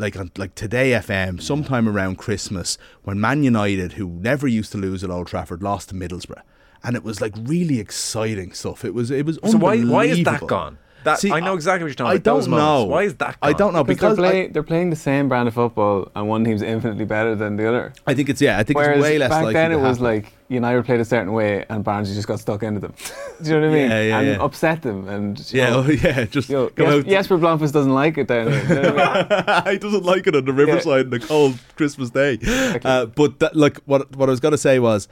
[0.00, 4.78] Like on like today FM, sometime around Christmas, when Man United, who never used to
[4.78, 6.42] lose at Old Trafford, lost to Middlesbrough,
[6.82, 8.84] and it was like really exciting stuff.
[8.84, 10.78] It was it was So why why is that gone?
[11.04, 12.20] That See, I know exactly what you're talking I about.
[12.20, 12.66] I don't Those moments.
[12.66, 12.84] know.
[12.84, 13.40] Why is that?
[13.40, 13.50] Gone?
[13.50, 16.28] I don't know Because, because they're, I- they're playing the same brand of football, and
[16.28, 17.92] one team's infinitely better than the other.
[18.06, 18.58] I, think it's yeah.
[18.58, 20.04] I think Whereas it's way less back likely then to it was happen.
[20.04, 22.92] like United played a certain way, and Barnsley just got stuck into them.
[23.42, 23.90] Do you know what I mean?
[23.90, 24.42] Yeah, yeah, and yeah.
[24.42, 27.06] upset them, and yeah, know, oh, yeah, just you know, come out.
[27.06, 28.66] Jesper Blomqvist doesn't like it down here.
[28.66, 29.72] do you know I mean?
[29.72, 32.38] he doesn't like it on the riverside on a cold Christmas day.
[32.84, 35.06] Uh, but that, like, what what I was going to say was,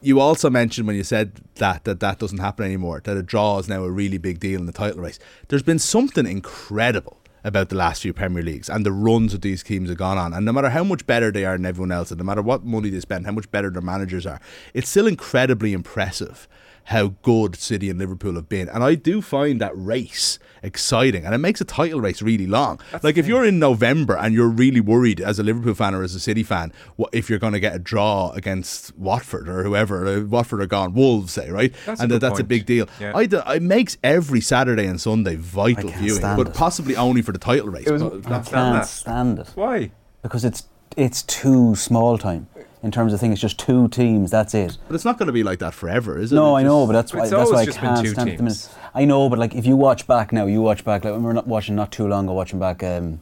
[0.00, 3.02] you also mentioned when you said that that that doesn't happen anymore.
[3.04, 5.18] That a draw is now a really big deal in the title race.
[5.48, 9.62] There's been something incredible about the last few Premier Leagues and the runs that these
[9.62, 10.34] teams have gone on.
[10.34, 12.64] And no matter how much better they are than everyone else, and no matter what
[12.64, 14.40] money they spend, how much better their managers are,
[14.74, 16.48] it's still incredibly impressive
[16.86, 18.68] how good City and Liverpool have been.
[18.68, 22.80] And I do find that race exciting and it makes a title race really long.
[23.02, 26.14] like if you're in November and you're really worried as a Liverpool fan or as
[26.14, 30.06] a City fan, what if you're going to get a draw against Watford or whoever,
[30.06, 31.72] uh, Watford are gone, Wolves say, right?
[31.86, 32.88] That's a and that, good that's a big deal.
[33.00, 33.12] Yeah.
[33.14, 36.54] I do, it makes every Saturday and Sunday vital viewing, but it.
[36.54, 37.86] possibly only for the title race.
[37.86, 38.86] It was- But I that's- can't that.
[38.88, 39.90] stand it Why?
[40.22, 40.64] because it's
[40.96, 42.46] it's too small time
[42.82, 43.30] in terms of thing.
[43.30, 44.30] It's just two teams.
[44.30, 44.78] That's it.
[44.88, 46.36] but it's not going to be like that forever, is it?
[46.36, 48.00] No, It I know, but that's But why it's that's why I always just can't
[48.02, 48.68] two stand it at the teams.
[48.72, 48.85] minute.
[48.96, 51.04] I know, but like if you watch back now, you watch back.
[51.04, 53.20] Like when we we're not watching not too long ago, watching back um,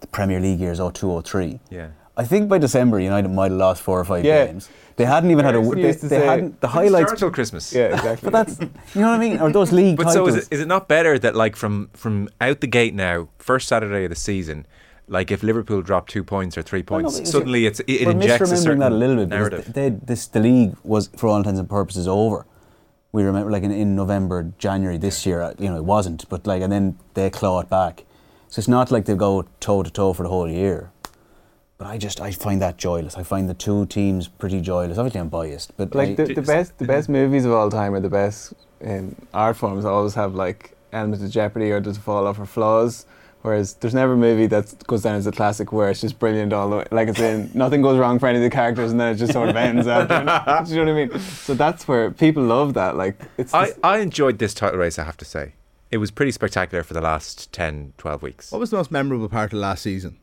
[0.00, 1.58] the Premier League years 02, 03.
[1.70, 1.88] Yeah.
[2.16, 4.46] I think by December United might have lost four or five Yeah.
[4.46, 4.68] games.
[4.96, 5.58] They hadn't even had a.
[5.58, 7.06] Ferguson They, used to they say- hadn't the Didn't highlights.
[7.08, 7.72] start till Christmas.
[7.72, 8.30] yeah, exactly.
[8.30, 8.60] But that's
[8.94, 9.40] you know what I mean.
[9.40, 10.30] Or those league But titles.
[10.32, 13.28] so is it, is it not better that like from from out the gate now,
[13.38, 14.64] first Saturday of the season,
[15.08, 17.90] like if Liverpool drop two points or three Well, no, points, because suddenly it's it,
[18.02, 19.72] it injects a certain that a little bit because narrative.
[19.74, 22.46] they, this the league was for all intents and purposes over.
[23.14, 26.48] We remember like in, in November, January this year, uh, you know, it wasn't, but
[26.48, 28.02] like and then they claw it back.
[28.48, 30.90] So it's not like they go toe to toe for the whole year.
[31.78, 33.16] But I just I find that joyless.
[33.16, 34.98] I find the two teams pretty joyless.
[34.98, 37.94] Obviously, I'm biased, but like I- the, the best the best movies of all time
[37.94, 38.52] or the best
[38.84, 43.06] um, art forms always have like elements of jeopardy or does fall off or flaws.
[43.44, 46.54] Whereas there's never a movie that goes down as a classic where it's just brilliant
[46.54, 46.86] all the way.
[46.90, 49.34] Like it's in nothing goes wrong for any of the characters and then it just
[49.34, 50.64] sort of ends after.
[50.64, 51.20] Do you know what I mean?
[51.20, 52.96] So that's where people love that.
[52.96, 55.52] Like it's I, just- I enjoyed this title race, I have to say.
[55.90, 58.50] It was pretty spectacular for the last 10, 12 weeks.
[58.50, 60.16] What was the most memorable part of last season?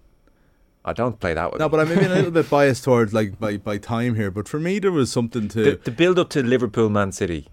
[0.84, 1.60] I don't play that one.
[1.60, 4.32] No, but I'm maybe a little bit biased towards like by, by time here.
[4.32, 5.64] But for me, there was something to.
[5.64, 7.50] the, the build up to Liverpool Man City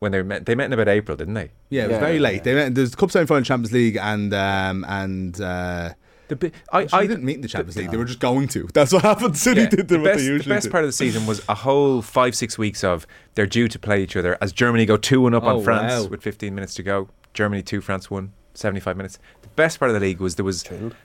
[0.00, 1.50] when they met they met in about April, didn't they?
[1.70, 2.36] yeah, it was Yeah, very late.
[2.36, 2.42] yeah.
[2.42, 2.74] They met.
[2.74, 5.90] there's the Cup semi final, Champions League, and um, and uh,
[6.28, 7.90] The bi- I, I didn't meet in the Champions League.
[7.90, 8.68] They were just going to.
[8.74, 9.36] That's what happened.
[9.36, 10.70] City Yeah, did the what best, they the best do.
[10.70, 14.02] part of the season was a whole five six weeks of they're due to play
[14.02, 16.08] each other as Germany go two one up Oh, on France wow.
[16.08, 17.08] with 15 minutes to go.
[17.34, 19.18] Germany two, France one, 75 minutes.
[19.42, 20.64] The best part of the league was there was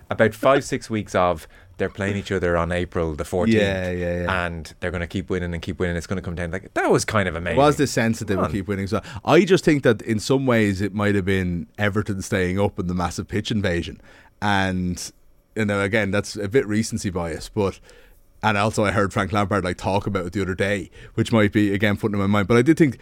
[0.10, 3.48] about five six weeks of they're playing each other on April the 14th.
[3.48, 4.46] Yeah, yeah, yeah.
[4.46, 5.96] And they're going to keep winning and keep winning.
[5.96, 7.58] It's going to come down like that was kind of amazing.
[7.58, 8.88] was this sense that they would keep winning.
[8.88, 12.80] So I just think that in some ways it might have been Everton staying up
[12.80, 14.02] in the massive pitch invasion,
[14.42, 15.12] and
[15.56, 17.80] you know again that's a bit recency bias, but.
[18.44, 21.52] And also, I heard Frank Lampard like talk about it the other day, which might
[21.52, 22.48] be again putting in my mind.
[22.48, 23.00] But I did think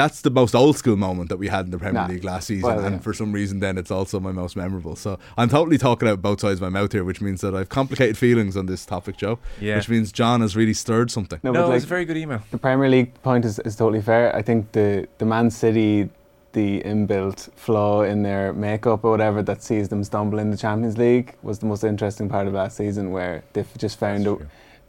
[0.00, 2.08] that's the most old school moment that we had in the Premier Nah.
[2.08, 3.00] League last season, Well, and yeah.
[3.00, 4.96] for some reason, then it's also my most memorable.
[4.96, 7.68] So I'm totally talking out both sides of my mouth here, which means that I've
[7.68, 9.38] complicated feelings on this topic, Joe.
[9.60, 9.76] Yeah.
[9.76, 11.38] Which means John has really stirred something.
[11.42, 12.40] no, no, but it like, was a very good email.
[12.50, 14.34] The Premier League point is, is totally fair.
[14.34, 16.08] I think the, the Man City,
[16.52, 20.98] the inbuilt flaw in their makeup or whatever that sees them stumble in the Champions
[20.98, 24.40] League was the most interesting part of last season where they've just found out.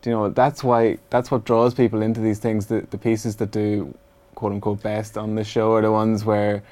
[0.01, 3.35] do you know that's why that's what draws people into these things the, the pieces
[3.35, 3.93] that do
[4.41, 6.63] quote unquote best on the show are the ones where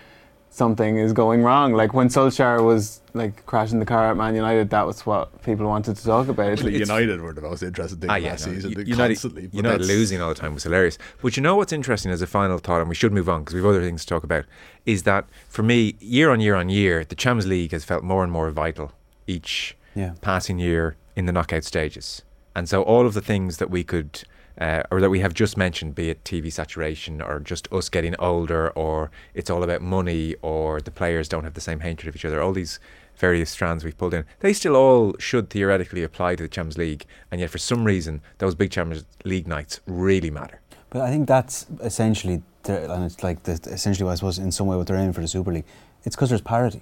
[0.50, 4.72] something is going wrong like when Solskjaer was like crashing the car at Man United
[4.72, 8.00] that was what people wanted to talk about Actually, It's- United were the most interesting
[8.00, 8.72] thing Ah, last no, season.
[8.72, 10.98] U- United, constantly, but United losing all the time was hilarious.
[11.22, 13.54] But you know what's interesting as a final thought, and we should move on because
[13.54, 14.46] we've other things to talk about,
[14.88, 18.24] is that for me, year on year on year, the Champions League has felt more
[18.24, 18.92] and more vital
[19.28, 20.14] each yeah.
[20.22, 22.24] passing year in the knockout stages.
[22.56, 24.24] And so all of the things that we could,
[24.58, 28.16] uh, or that we have just mentioned, be it TV saturation or just us getting
[28.20, 32.16] older, or it's all about money, or the players don't have the same hatred of
[32.16, 32.80] each other, all these
[33.16, 37.06] various strands we've pulled in, they still all should theoretically apply to the Champions League.
[37.32, 40.62] And yet, for some reason, those big Champions League nights really matter.
[40.90, 44.78] But I think that's essentially, and it's like the, essentially, I suppose, in some way,
[44.78, 45.66] what they're aiming for the Super League.
[46.04, 46.82] It's because there's parity.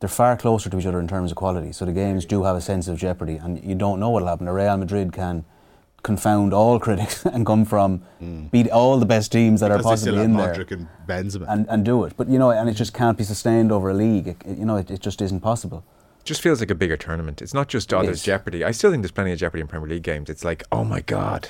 [0.00, 2.56] They're far closer to each other in terms of quality, so the games do have
[2.56, 4.46] a sense of jeopardy, and you don't know what'll happen.
[4.46, 5.44] A Real Madrid can
[6.04, 8.02] confound all critics and come from
[8.52, 9.78] beat all the best teams that Mm.
[9.78, 10.88] Because are they still possibly have in there and
[11.32, 11.44] Benzema.
[11.52, 12.12] and, and do it.
[12.16, 14.28] But you know, and it just can't be sustained over a league.
[14.28, 15.82] It, it- you know, it, it just isn't possible.
[16.24, 17.42] just feels like a bigger tournament.
[17.42, 18.62] It's not just, oh, there's jeopardy.
[18.64, 20.30] I still think there's plenty of jeopardy in Premier League games.
[20.30, 21.48] It's like, oh my God.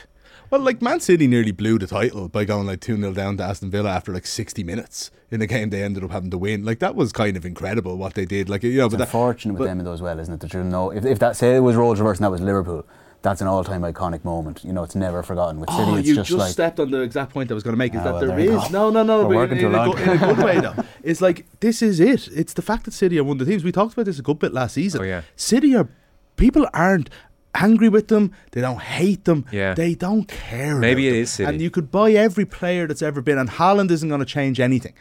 [0.51, 3.43] well, like Man City nearly blew the title by going like 2 0 down to
[3.45, 6.65] Aston Villa after like 60 minutes in a game they ended up having to win.
[6.65, 8.49] Like, that was kind of incredible what they did.
[8.49, 10.41] Like, you know, It's but that, unfortunate with but- them though as well, isn't it?
[10.41, 12.85] That you know, if, if that say it was roles reversed and that was Liverpool,
[13.25, 14.63] that's an all-time iconic moment.
[14.63, 15.59] You know, it's never forgotten.
[15.59, 17.63] With City, Oh, it's you just, just, like stepped on the exact point I was
[17.65, 17.93] going to make.
[17.95, 18.91] Is Ah, that well, there there you is go.
[18.91, 19.91] no, no, no, We're but working in, too in, a long.
[19.97, 20.75] good, in a good way though.
[21.03, 22.29] It's like this is it.
[22.29, 23.65] It's the fact that City are one of the teams.
[23.65, 25.01] We talked about this a good bit last season.
[25.01, 25.23] Oh, yeah.
[25.37, 25.89] City are
[26.37, 27.11] people aren't
[27.55, 28.33] angry with them.
[28.53, 29.47] They don't hate them.
[29.53, 29.75] Yeah.
[29.75, 30.77] They don't care.
[30.77, 31.23] Maybe about it them.
[31.23, 31.49] is City.
[31.51, 34.61] And you could buy every player that's ever been, and Haaland isn't going to change
[34.61, 34.93] anything.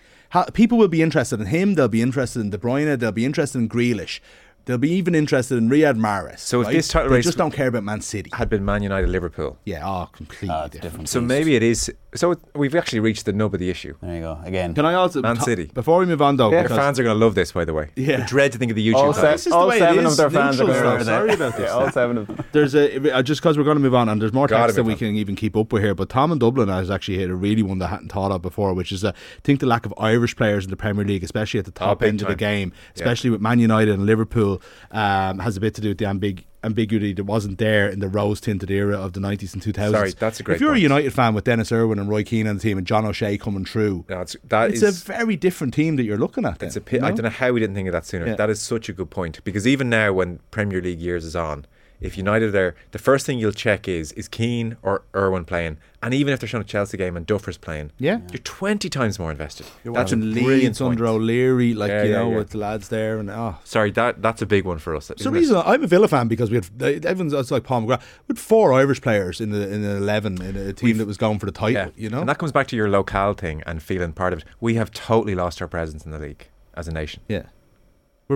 [0.54, 1.76] People will be interested in him.
[1.76, 2.98] They'll be interested in De Bruyne.
[2.98, 4.20] They'll be interested in Grealish.
[4.66, 6.40] They'll be even interested in Riyad Mahrez.
[6.40, 6.74] So if right?
[6.74, 8.30] this title they race- just don't care about Man City.
[8.34, 9.58] Had been Man United, Liverpool.
[9.66, 10.82] Yeah, oh, completely it's different.
[10.84, 11.10] different.
[11.10, 11.92] So maybe it is.
[12.16, 13.96] So we've actually reached the nub of the issue.
[14.02, 14.74] there you go again.
[14.76, 15.66] Can I also Man to- City.
[15.74, 16.52] before we move on though?
[16.52, 16.62] Yeah.
[16.62, 17.90] Your fans are going to love this, by the way.
[17.96, 18.22] Yeah.
[18.24, 18.96] I dread to think of the YouTube.
[18.96, 19.32] all, title.
[19.32, 21.08] This se- is the way seven of their fans are Neutral going stuff.
[21.08, 21.66] Sorry about this.
[21.70, 22.46] Yeah, all seven of them.
[22.54, 24.76] There's a uh, just because we're going to move on, and there's more Gotta text
[24.78, 25.00] than we on.
[25.00, 25.96] can even keep up with here.
[25.96, 28.42] But Tom in Dublin has actually hit a really one that I hadn't thought of
[28.42, 31.24] before, which is uh, I think the lack of Irish players in the Premier League,
[31.24, 32.38] especially at the top Oh, big end of the time.
[32.38, 33.04] game, Yeah.
[33.04, 34.53] especially with Man United and Liverpool,
[34.92, 38.08] um, has a bit to do with the ambig- ambiguity that wasn't there in the
[38.08, 39.92] rose tinted era of the 90s and 2000s.
[39.92, 40.80] Sorry, that's a great If you're point.
[40.80, 43.38] a United fan with Denis Irwin and Roy Keane on the team and John O'Shea
[43.38, 46.62] coming through, it's, that it's is- a very different team that you're looking at.
[46.64, 48.28] It's a you I don't know how we didn't think of that sooner.
[48.28, 48.36] Yeah.
[48.36, 51.66] That is such a good point because even now, when Premier League years is on,
[52.04, 56.14] if United are the first thing you'll check is is Keane or Irwin playing, and
[56.14, 58.20] even if they're showing a Chelsea game and Duffer's playing, Yeah.
[58.32, 59.66] you're twenty times more invested.
[59.84, 60.92] You're That's a watching brilliant point.
[60.92, 62.38] under O'Leary, like Yeah, you know, yeah.
[62.38, 65.08] with the lads there, and oh, Sorry, that that's a big one for us.
[65.08, 65.40] For isn't it?
[65.40, 68.74] reason, I'm a Villa fan because we had everyone's it's like Paul McGrath with four
[68.74, 71.46] Irish players in the in the eleven in a team We've- that was going for
[71.46, 71.72] the title.
[71.86, 74.40] Yeah, You know, and that comes back to your locale thing and feeling part of
[74.40, 74.46] it.
[74.60, 77.22] We have totally lost our presence in the league as a nation.
[77.28, 77.44] yeah.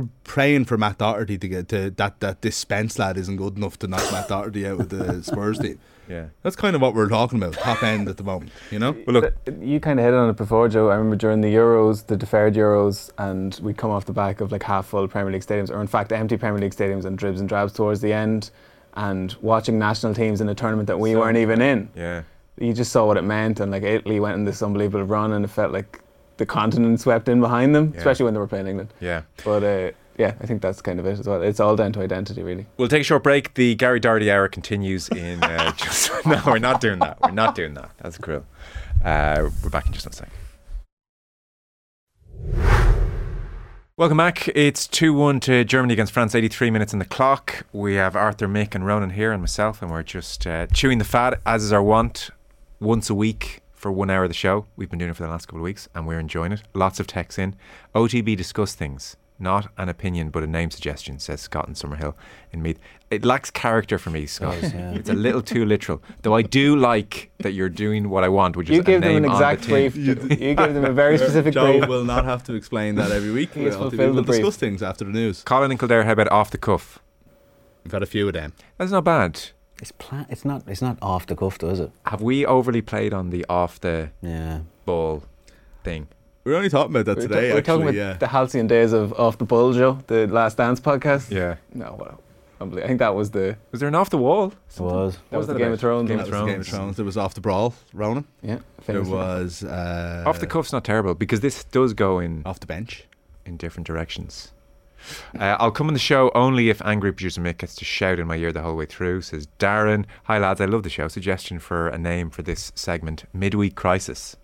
[0.02, 3.58] We're praying for Matt Doherty to get to that that this Spence lad isn't good
[3.58, 5.80] enough to knock Matt Doherty out of the Spurs team.
[6.10, 6.28] Yeah.
[6.42, 8.52] That's kind of what we're talking about, top end at the moment.
[8.72, 8.92] You know.
[9.06, 10.90] Well, look, you kind of hit on it before, Joe.
[10.90, 14.52] I remember during the Euros, the deferred Euros, and we'd come off the back of
[14.54, 17.42] like half full Premier League stadiums, or in fact empty Premier League stadiums, and dribs
[17.42, 18.52] and drabs towards the end,
[18.94, 21.90] and watching national teams in a tournament that we So- weren't even in.
[21.96, 22.22] yeah.
[22.60, 25.44] You just saw what it meant, and like Italy went in this unbelievable run, and
[25.44, 26.00] it felt like
[26.38, 28.00] the continent swept in behind them, Yeah.
[28.00, 28.94] especially when they were playing England.
[29.00, 29.24] Yeah.
[29.44, 31.42] But uh, yeah, I think that's kind of it as well.
[31.42, 32.66] It's all down to identity, really.
[32.78, 33.54] We'll take a short break.
[33.54, 36.12] The Gary Doherty hour continues in uh, just.
[36.26, 37.20] No, we're not doing that.
[37.22, 37.92] We're not doing that.
[38.02, 38.46] That's cruel.
[39.04, 40.34] Uh, we're back in just a second.
[43.96, 44.48] Welcome back.
[44.50, 47.66] It's 2 1 to Germany against France, 83 minutes in the clock.
[47.74, 51.04] We have Arthur, Mick, and Ronan here, and myself, and we're just uh, chewing the
[51.04, 52.30] fat, as is our want,
[52.80, 54.66] once a week for one hour of the show.
[54.76, 56.64] We've been doing it for the last couple of weeks, and we're enjoying it.
[56.74, 57.56] Lots of texts in.
[57.96, 62.16] OTB discuss things, not an opinion, but a name suggestion, says Scott in Summerhill
[62.52, 62.80] in Meath.
[63.12, 64.60] It lacks character for me, Scott.
[64.60, 64.92] does, yeah.
[64.96, 66.02] It's a little too literal.
[66.24, 69.02] Though I do like that you're doing what I want, which is You a gave
[69.02, 69.96] them an exact the brief.
[69.96, 71.88] you give them a very specific Joe brief.
[71.88, 73.52] will not have to explain that every week.
[73.54, 74.40] He We'll, fulfilled we'll the brief.
[74.42, 75.44] discuss things after the news.
[75.44, 77.00] Colin and Kildare, how about off the cuff?
[77.84, 78.54] We've had a few of them.
[78.78, 79.40] That's not bad.
[79.82, 80.64] It's pla- It's not.
[80.68, 81.92] It's not off the cuff, though, is it?
[82.06, 84.60] Have we overly played on the off the Yeah.
[84.86, 85.24] ball
[85.84, 86.08] thing?
[86.44, 87.50] We are only talking about that We're, today.
[87.50, 88.14] ta- we're talking about yeah.
[88.14, 91.30] the halcyon days of Off the Bull, Joe, the Last Dance podcast.
[91.30, 91.56] Yeah.
[91.74, 92.20] No, well.
[92.60, 94.46] I think that was the Was there an off the wall?
[94.48, 95.14] It was.
[95.16, 96.10] that What was was the Game of Thrones.
[96.10, 96.50] Game of Thrones.
[96.50, 96.70] Game of Thrones.
[96.80, 96.96] Thrones.
[96.96, 98.26] There was off the brawl, Ronan.
[98.42, 98.56] Yeah,
[98.88, 99.14] There famously.
[99.14, 103.06] was uh, off the cuff's not terrible because this does go in off the bench.
[103.46, 104.52] in different directions.
[105.40, 108.28] Uh, I'll come on the show only if angry producer Mick gets to shout in
[108.28, 109.22] my ear the whole way through.
[109.22, 111.08] Says Darren, hi lads, I love the show.
[111.08, 114.36] Suggestion for a name for this segment: Midweek Crisis.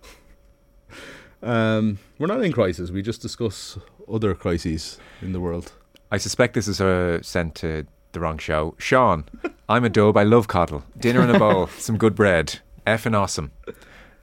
[1.41, 2.89] Um, we're not in crisis.
[2.89, 3.77] We just discuss
[4.11, 5.73] other crises in the world.
[6.11, 8.75] I suspect this is uh, sent to the wrong show.
[8.77, 9.25] Sean,
[9.69, 10.15] I'm a dub.
[10.15, 10.83] I love coddle.
[10.97, 12.59] Dinner in a bowl, some good bread.
[12.87, 13.51] Effing awesome.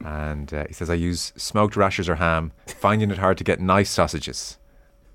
[0.03, 3.61] And uh, he says, I use smoked rashers or ham, finding it hard to get
[3.61, 4.57] nice sausages.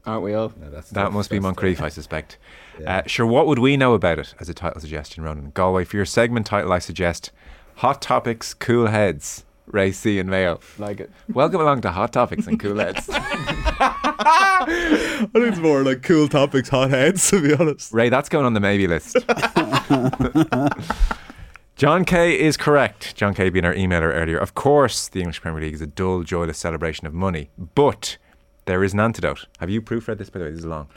[0.06, 0.54] Aren't we all?
[0.62, 1.14] Yeah, that's That tough.
[1.14, 1.82] must be Moncrief.
[1.82, 2.38] I suspect.
[2.80, 2.98] Yeah.
[2.98, 5.52] Uh, sure, what would we know about it as a title suggestion, Ronan?
[5.54, 7.32] Galway, for your segment title, I suggest
[7.78, 10.20] Hot Topics, Cool Heads, Ray C.
[10.20, 10.60] and Mayo.
[10.78, 11.12] Like it.
[11.34, 13.10] Welcome along to Hot Topics and Cool Heads.
[13.12, 14.66] I
[15.34, 17.30] think it's more like cool topics, hot heads.
[17.30, 17.94] To be honest.
[17.94, 19.18] Ray, that's going on the maybe list.
[21.76, 23.16] John Kay is correct.
[23.16, 24.38] John Kay being our emailer earlier.
[24.38, 28.18] Of course, the English Premier League is a dull, joyless celebration of money, but
[28.66, 29.48] there is an antidote.
[29.60, 30.52] Have you proofread this, by the way?
[30.52, 30.88] This is long.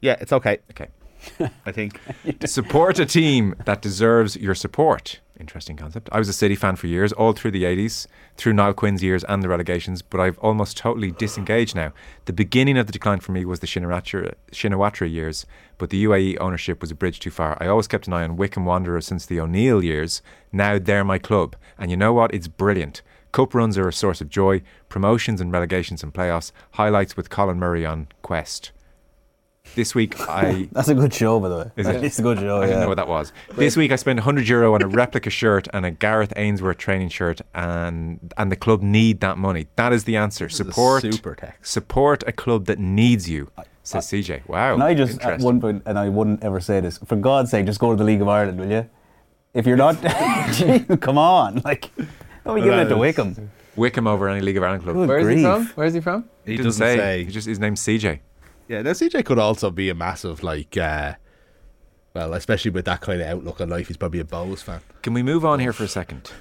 [0.00, 0.58] Yeah, it's okay.
[0.70, 0.88] Okay.
[1.66, 2.00] I think.
[2.46, 5.20] support a team that deserves your support.
[5.38, 6.08] Interesting concept.
[6.12, 8.06] I was a City fan for years, all through the 80s,
[8.38, 11.92] through Niall Quinn's years and the relegations, but I've almost totally disengaged now.
[12.24, 15.44] The beginning of the decline for me was the Shinawatra, Shinawatra years,
[15.76, 17.58] but the UAE ownership was a bridge too far.
[17.60, 20.22] I always kept an eye on Wycombe Wanderers since the O'Neill years.
[20.52, 21.54] Now they're my club.
[21.78, 22.32] And you know what?
[22.32, 23.02] It's brilliant.
[23.36, 27.58] Cup runs are a source of joy, promotions and relegations and playoffs, highlights with Colin
[27.58, 28.72] Murray on Quest.
[29.74, 31.70] This week I That's a good show, by the way.
[31.76, 32.02] Is it?
[32.02, 32.56] It's a good show.
[32.56, 32.66] I yeah.
[32.68, 33.34] didn't know what that was.
[33.54, 37.10] This week I spent 100 euro on a replica shirt and a Gareth Ainsworth training
[37.10, 39.66] shirt, and and the club need that money.
[39.76, 40.46] That is the answer.
[40.46, 41.70] This is a Support super text.
[41.70, 43.50] support a club that needs you,
[43.82, 44.48] says CJ.
[44.48, 44.72] Wow.
[44.72, 46.96] And I just at one point, and I wouldn't ever say this.
[47.04, 48.88] For God's sake, just go to the League of Ireland, will you?
[49.52, 50.00] If you're not,
[51.02, 51.90] come on, like
[52.46, 53.50] don't be giving it to Wycombe.
[53.76, 54.96] Wycombe over any League of Ireland club.
[54.96, 55.44] Good Where's he grief.
[55.46, 55.66] from?
[55.74, 56.24] Where's he from?
[56.44, 56.96] He didn't doesn't say.
[56.96, 57.24] say.
[57.24, 58.20] He just his name's CJ.
[58.68, 60.76] Yeah, now CJ could also be a massive like.
[60.76, 61.14] Uh,
[62.14, 64.80] well, especially with that kind of outlook on life, he's probably a Bohs fan.
[65.02, 66.32] Can we move on here for a second?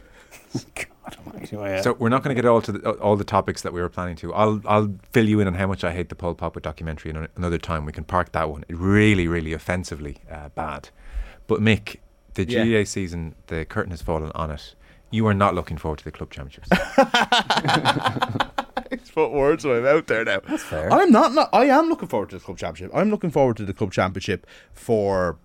[0.76, 1.82] God almighty, oh, yeah.
[1.82, 3.90] So we're not going to get all to the, all the topics that we were
[3.90, 4.34] planning to.
[4.34, 7.28] I'll I'll fill you in on how much I hate the Pol Pot documentary in
[7.36, 7.86] another time.
[7.86, 8.64] We can park that one.
[8.70, 10.90] It really, really offensively uh, bad.
[11.48, 11.98] But Mick,
[12.36, 12.64] the Yeah.
[12.82, 14.76] GAA season, the curtain has fallen on it.
[15.12, 16.70] You are not looking forward to the club championships.
[18.90, 20.42] He's put words in my mouth there now.
[20.48, 20.92] That's fair.
[20.92, 21.50] I'm not, not.
[21.54, 22.96] I am looking forward to the club championship.
[22.96, 25.38] I'm looking forward to the club championship for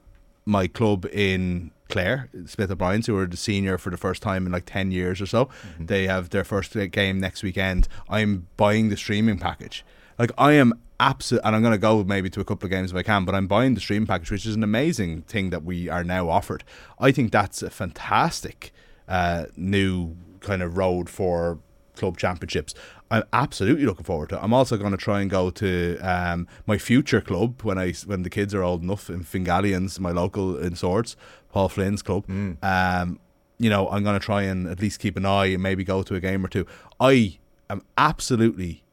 [0.44, 4.52] my club in Clare, Smith O'Brien's, who are the senior for the first time in
[4.52, 5.46] like ten years or so.
[5.46, 5.86] Mm-hmm.
[5.86, 7.88] They have their first game next weekend.
[8.08, 9.84] I'm buying the streaming package.
[10.18, 12.92] Like I am absolute, and I'm going to go maybe to a couple of games
[12.92, 13.24] if I can.
[13.24, 16.28] But I'm buying the stream package, which is an amazing thing that we are now
[16.28, 16.64] offered.
[16.98, 18.72] I think that's a fantastic
[19.10, 21.58] uh, new kind of road for
[21.96, 22.74] club championships.
[23.10, 24.36] I'm absolutely looking forward to.
[24.36, 24.40] it.
[24.42, 28.22] I'm also going to try and go to um, my future club when I when
[28.22, 31.16] the kids are old enough in Fingallians, my local in Swords,
[31.52, 32.24] Paul Flynn's club.
[32.62, 33.18] Um,
[33.58, 36.02] you know, I'm going to try and at least keep an eye and maybe go
[36.02, 36.66] to a game or two.
[36.98, 37.38] I
[37.68, 38.84] am absolutely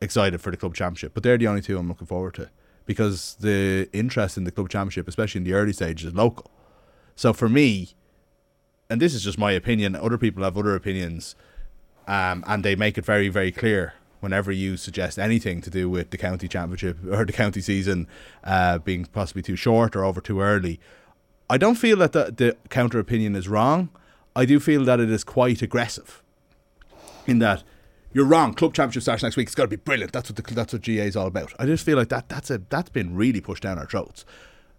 [0.00, 2.48] excited for the club championship, but they're the only two I'm looking forward to
[2.86, 6.50] because the interest in the club championship, especially in the early stages, is local.
[7.16, 7.94] So for me,
[8.90, 11.34] and this is just my opinion, other people have other opinions,
[12.06, 16.10] um, and they make it very, very clear whenever you suggest anything to do with
[16.10, 18.08] the county championship or the county season
[18.44, 20.80] uh, being possibly too short or over too early.
[21.50, 23.90] I don't feel that the, the counter opinion is wrong.
[24.34, 26.22] I do feel that it is quite aggressive
[27.26, 27.62] in that
[28.12, 28.54] you're wrong.
[28.54, 29.48] Club championship starts next week.
[29.48, 30.12] It's got to be brilliant.
[30.12, 31.52] That's what the, that's what GAA is all about.
[31.58, 34.24] I just feel like that that's a that's been really pushed down our throats.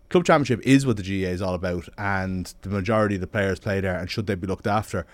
[0.10, 3.60] Club championship is what the GAA is all about, and the majority of the players
[3.60, 3.95] play there.
[3.95, 5.05] And should they be looked after?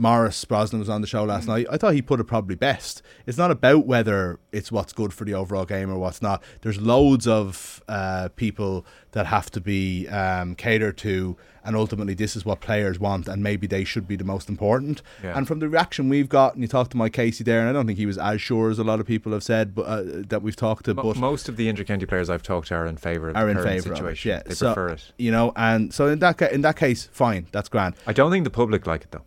[0.00, 1.48] Maurice Brosnan was on the show last Mm.
[1.48, 1.66] night.
[1.72, 3.02] I thought he put it probably best.
[3.26, 6.40] It's not about whether it's what's good for the overall game or what's not.
[6.62, 12.36] There's loads of uh, people that have to be um, catered to, and ultimately, this
[12.36, 15.02] is what players want, and maybe they should be the most important.
[15.24, 15.36] Yeah.
[15.36, 17.72] And from the reaction we've got, and you talked to Mike Casey there, and I
[17.72, 20.02] don't think he was as sure as a lot of people have said, but uh,
[20.28, 20.94] that we've talked to.
[20.94, 23.50] But most of the inter-county players I've talked to are in favour of are the
[23.58, 24.24] in favour of it.
[24.24, 25.12] Yeah, they so, prefer it.
[25.18, 27.96] You know, and so in that ca- in that case, fine, that's grand.
[28.06, 29.22] I don't think the public like it though.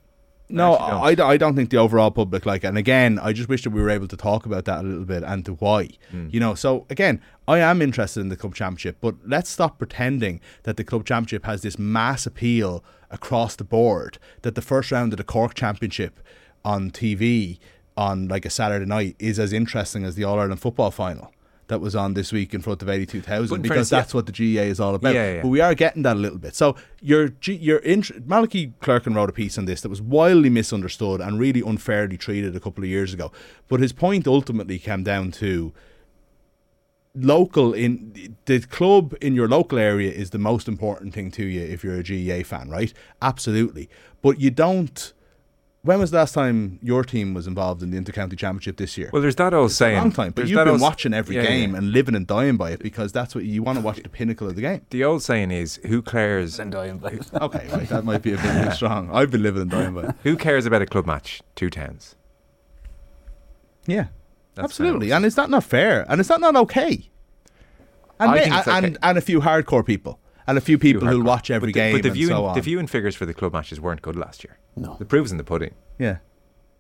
[0.51, 1.27] No, I, don't.
[1.27, 2.67] I, I don't think the overall public like it.
[2.67, 5.05] And again, I just wish that we were able to talk about that a little
[5.05, 5.89] bit and to why.
[6.11, 6.27] Hmm.
[6.31, 10.41] You know, so again, I am interested in the club championship, but let's stop pretending
[10.63, 14.17] that the club championship has this mass appeal across the board.
[14.41, 16.19] That the first round of the Cork championship
[16.63, 17.59] on TV
[17.97, 21.33] on like a Saturday night is as interesting as the All Ireland football final.
[21.71, 23.99] That was on this week in front of eighty two But because fairness, yeah.
[23.99, 25.13] that's what the GAA is all about.
[25.13, 25.41] Yeah, yeah.
[25.41, 26.53] But we are getting that a little bit.
[26.53, 30.49] So your G- your int- Malachy Clerkin wrote a piece on this that was wildly
[30.49, 33.31] misunderstood and really unfairly treated a couple of years ago.
[33.69, 35.71] But his point ultimately came down to
[37.15, 41.61] local in the club in your local area is the most important thing to you
[41.61, 42.93] if you're a GAA fan, right?
[43.21, 43.89] Absolutely.
[44.21, 45.13] But you don't
[45.83, 49.09] when was the last time your team was involved in the intercounty championship this year?
[49.11, 49.97] Well, there's that old saying.
[49.97, 51.77] long time, but there's you've been watching every Yeah, yeah, game yeah.
[51.79, 54.47] and living and dying by it because that's what you want to watch the pinnacle
[54.47, 54.85] of the game.
[54.91, 56.59] The old saying is, "Who cares?
[56.59, 57.29] And dying by it.
[57.41, 59.09] Okay, right, that might be a bit too strong.
[59.11, 60.15] I've been living and dying by it.
[60.23, 61.41] Who cares about a club match?
[61.55, 62.15] Two towns.
[63.87, 64.07] Yeah,
[64.53, 65.09] That's absolutely.
[65.09, 66.05] how it And is that not fair?
[66.07, 67.09] And is that not okay?
[68.19, 68.95] And I may- think it's and, okay.
[69.01, 71.95] and a few hardcore people and a few people who'll watch every but the, game
[71.95, 72.55] But the viewing, so on.
[72.55, 74.59] the viewing figures for the club matches weren't good last year.
[74.75, 74.95] No.
[74.99, 75.73] The proof's in the pudding.
[75.97, 76.17] yeah.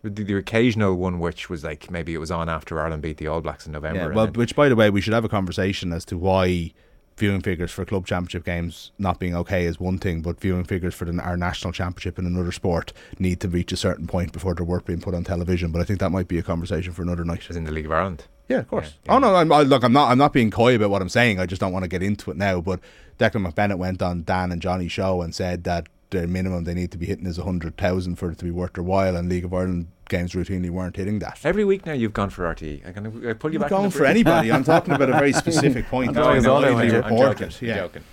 [0.03, 3.27] The, the occasional one, which was like maybe it was on after Ireland beat the
[3.27, 4.09] All Blacks in November.
[4.09, 6.73] Yeah, well, which by the way, we should have a conversation as to why
[7.17, 10.95] viewing figures for club championship games not being okay is one thing, but viewing figures
[10.95, 14.55] for the, our national championship in another sport need to reach a certain point before
[14.55, 15.71] they're worth being put on television.
[15.71, 17.45] But I think that might be a conversation for another night.
[17.51, 18.25] as in the League of Ireland.
[18.47, 18.95] Yeah, of course.
[19.05, 20.09] Yeah, Oh no, I'm, I, look, I'm not.
[20.09, 21.39] I'm not being coy about what I'm saying.
[21.39, 22.59] I just don't want to get into it now.
[22.59, 22.79] But
[23.19, 26.91] Declan McBennett went on Dan and Johnny's show and said that the minimum they need
[26.91, 29.45] to be hitting is hundred thousand for it to be worth their while, and League
[29.45, 31.39] of Ireland games routinely weren't hitting that.
[31.43, 32.85] Every week now you've gone for RTE.
[32.85, 33.71] I'm going to pull you I'm back.
[33.71, 34.51] in going the for anybody.
[34.51, 36.11] I'm talking about a very specific point.
[36.15, 37.05] No, that's it's been all I widely want.
[37.13, 37.67] I'm joking.
[37.67, 37.73] Yeah.
[37.73, 38.03] I'm joking.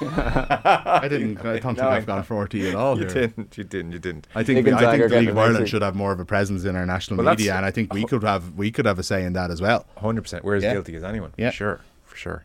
[0.00, 1.38] I didn't.
[1.40, 2.96] I don't think No, I've gone for RT at all.
[2.98, 3.14] You here.
[3.14, 3.58] didn't.
[3.58, 3.92] You didn't.
[3.92, 4.26] You didn't.
[4.34, 6.12] I think Nick we, and I think the League of Ireland next should have more
[6.12, 8.70] of a presence in our national Well, media, and I think we could have we
[8.70, 9.86] could have a say in that as well.
[9.96, 10.44] Hundred percent.
[10.44, 10.72] We're as Yeah.
[10.74, 11.32] guilty as anyone.
[11.36, 11.50] Yeah.
[11.50, 11.80] For sure.
[12.04, 12.44] For sure.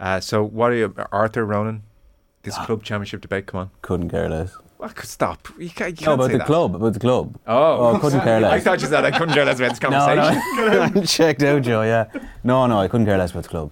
[0.00, 1.82] Uh, so, what are you, Arthur Ronan?
[2.42, 2.64] This ah.
[2.66, 3.46] club championship debate.
[3.46, 3.70] Come on.
[3.82, 4.54] Couldn't care less.
[4.78, 5.48] Well, could stop.
[5.58, 6.46] You can't, you No, can't about say the that.
[6.46, 6.74] club.
[6.74, 7.38] About the club.
[7.46, 8.52] Oh, Oh, couldn't care less.
[8.52, 10.42] I thought you said I couldn't care less about this conversation.
[10.56, 10.80] no.
[10.82, 11.82] I'm checked out, Joe.
[11.82, 12.06] Yeah.
[12.42, 13.70] No, no, I couldn't care less about the club.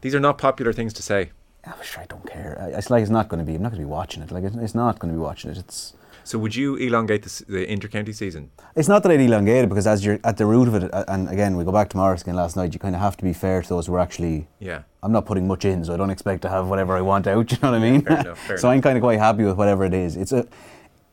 [0.00, 1.32] These are not popular things to say.
[1.66, 2.56] I'm sure I don't care.
[2.60, 3.56] I- It's like it's not going to be.
[3.56, 4.30] I'm not going to be watching it.
[4.30, 5.58] Like it's, it's not going to be watching it.
[5.58, 5.92] It's.
[6.26, 8.50] So, would you elongate the, the inter-county season?
[8.74, 11.30] It's not that I'd elongate it because as you're at the root of it, and
[11.30, 12.74] again we go back to Maurice again last night.
[12.74, 14.48] You kind of have to be fair to those who are actually.
[14.58, 14.82] Yeah.
[15.04, 17.52] I'm not putting much in, so I don't expect to have whatever I want out.
[17.52, 18.02] You know what I mean?
[18.02, 20.16] Fair enough, fair so I'm kind of quite happy with whatever it is.
[20.16, 20.48] It's a.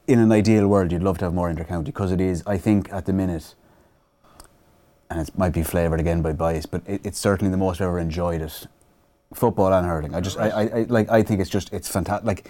[0.07, 2.41] In an ideal world, you'd love to have more intercounty because it is.
[2.47, 3.53] I think at the minute,
[5.11, 7.88] and it might be flavoured again by bias, but it, it's certainly the most I've
[7.88, 8.66] ever enjoyed it.
[9.36, 10.16] Football and hurling.
[10.16, 11.09] I just, I, I, I like.
[11.11, 12.26] I think it's just, it's fantastic.
[12.26, 12.49] Like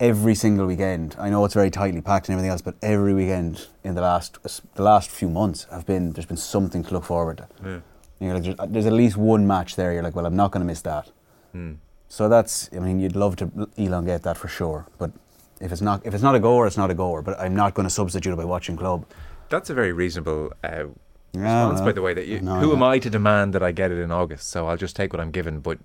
[0.00, 1.16] every single weekend.
[1.18, 4.38] I know it's very tightly packed and everything else, but every weekend in the last,
[4.74, 6.12] the last few months have been.
[6.12, 7.48] There's been something to look forward to.
[7.64, 7.80] Yeah.
[8.20, 9.92] You're like, there's, there's at least one match there.
[9.92, 11.10] You're like, well, I'm not going to miss that.
[11.52, 11.74] Hmm.
[12.08, 14.86] So that's, I mean, you'd love to elongate that for sure.
[14.98, 15.12] But
[15.60, 17.22] if it's not, if it's not a goer, it's not a goer.
[17.22, 19.04] But I'm not going to substitute it by watching club.
[19.50, 20.84] That's a very reasonable uh,
[21.32, 22.14] Yeah, response, by the way.
[22.14, 24.48] That you, No, who am I to demand that I get it in August?
[24.48, 25.78] So I'll just take what I'm given, but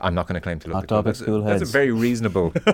[0.00, 1.04] I'm not going to claim to look Hot the club.
[1.04, 2.52] topic, That's, a- that's a very reasonable.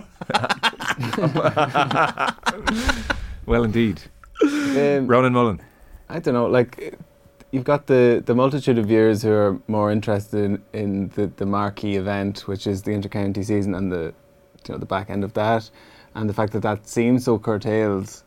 [3.47, 4.01] well, indeed,
[4.43, 5.61] Um, Ronan Mullen.
[6.09, 6.99] I don't know, like
[7.53, 11.47] you've got the, the multitude of viewers who are more interested in, in the, the
[11.47, 14.13] marquee event, which is the intercounty season and the
[14.67, 15.71] you know the back end of that,
[16.15, 18.23] and the fact that that seems so curtailed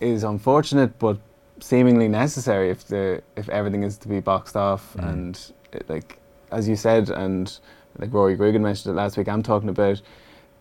[0.00, 1.18] is unfortunate, but
[1.60, 5.08] seemingly necessary if the if everything is to be boxed off Mm.
[5.08, 6.18] and it, like
[6.50, 7.58] as you said, and
[7.98, 10.00] like Rory Grugan mentioned it last week, I'm talking about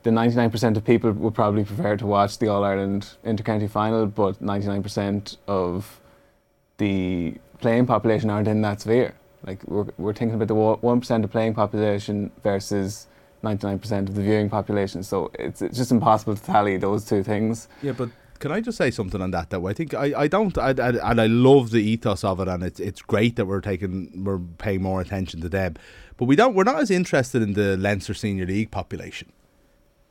[0.03, 4.41] the 99% of people would probably prefer to watch the All Ireland intercounty final, but
[4.41, 5.99] 99% of
[6.77, 9.15] the playing population aren't in that sphere.
[9.45, 13.07] Like we're, we're thinking about the 1% of playing population versus
[13.43, 15.03] 99% of the viewing population.
[15.03, 17.67] So it's, it's just impossible to tally those two things.
[17.81, 18.09] Yeah, but
[18.39, 19.49] can I just say something on that?
[19.49, 22.47] Though I think I, I don't I, I, and I love the ethos of it,
[22.47, 25.75] and it's it's great that we're taking we're paying more attention to them,
[26.17, 29.31] but we don't we're not as interested in the Leinster Senior League population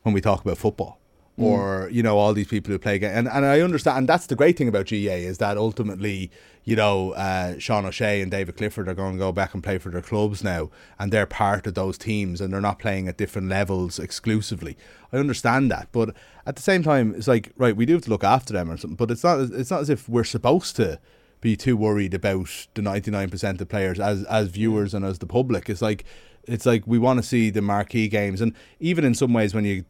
[0.03, 0.99] when we talk about football.
[1.39, 4.35] Or you know all these people who play, and and I understand, and that's the
[4.35, 6.31] great thing about GAA is that ultimately,
[6.65, 9.77] you know, uh, Sean O'Shea and David Clifford are going to go back and play
[9.77, 13.19] for their clubs now, and they're part of those teams, and they're not playing at
[13.19, 14.79] different levels exclusively.
[15.13, 16.17] I understand that, but
[16.47, 18.79] at the same time, it's like right, we do have to look after them or
[18.79, 20.99] something, but it's not it's not as if we're supposed to
[21.43, 25.19] be too worried about the ninety nine percent of players as as viewers and as
[25.19, 25.69] the public.
[25.69, 26.05] It's like
[26.45, 29.67] it's like we want to see the marquee games, and even in some ways when
[29.67, 29.85] you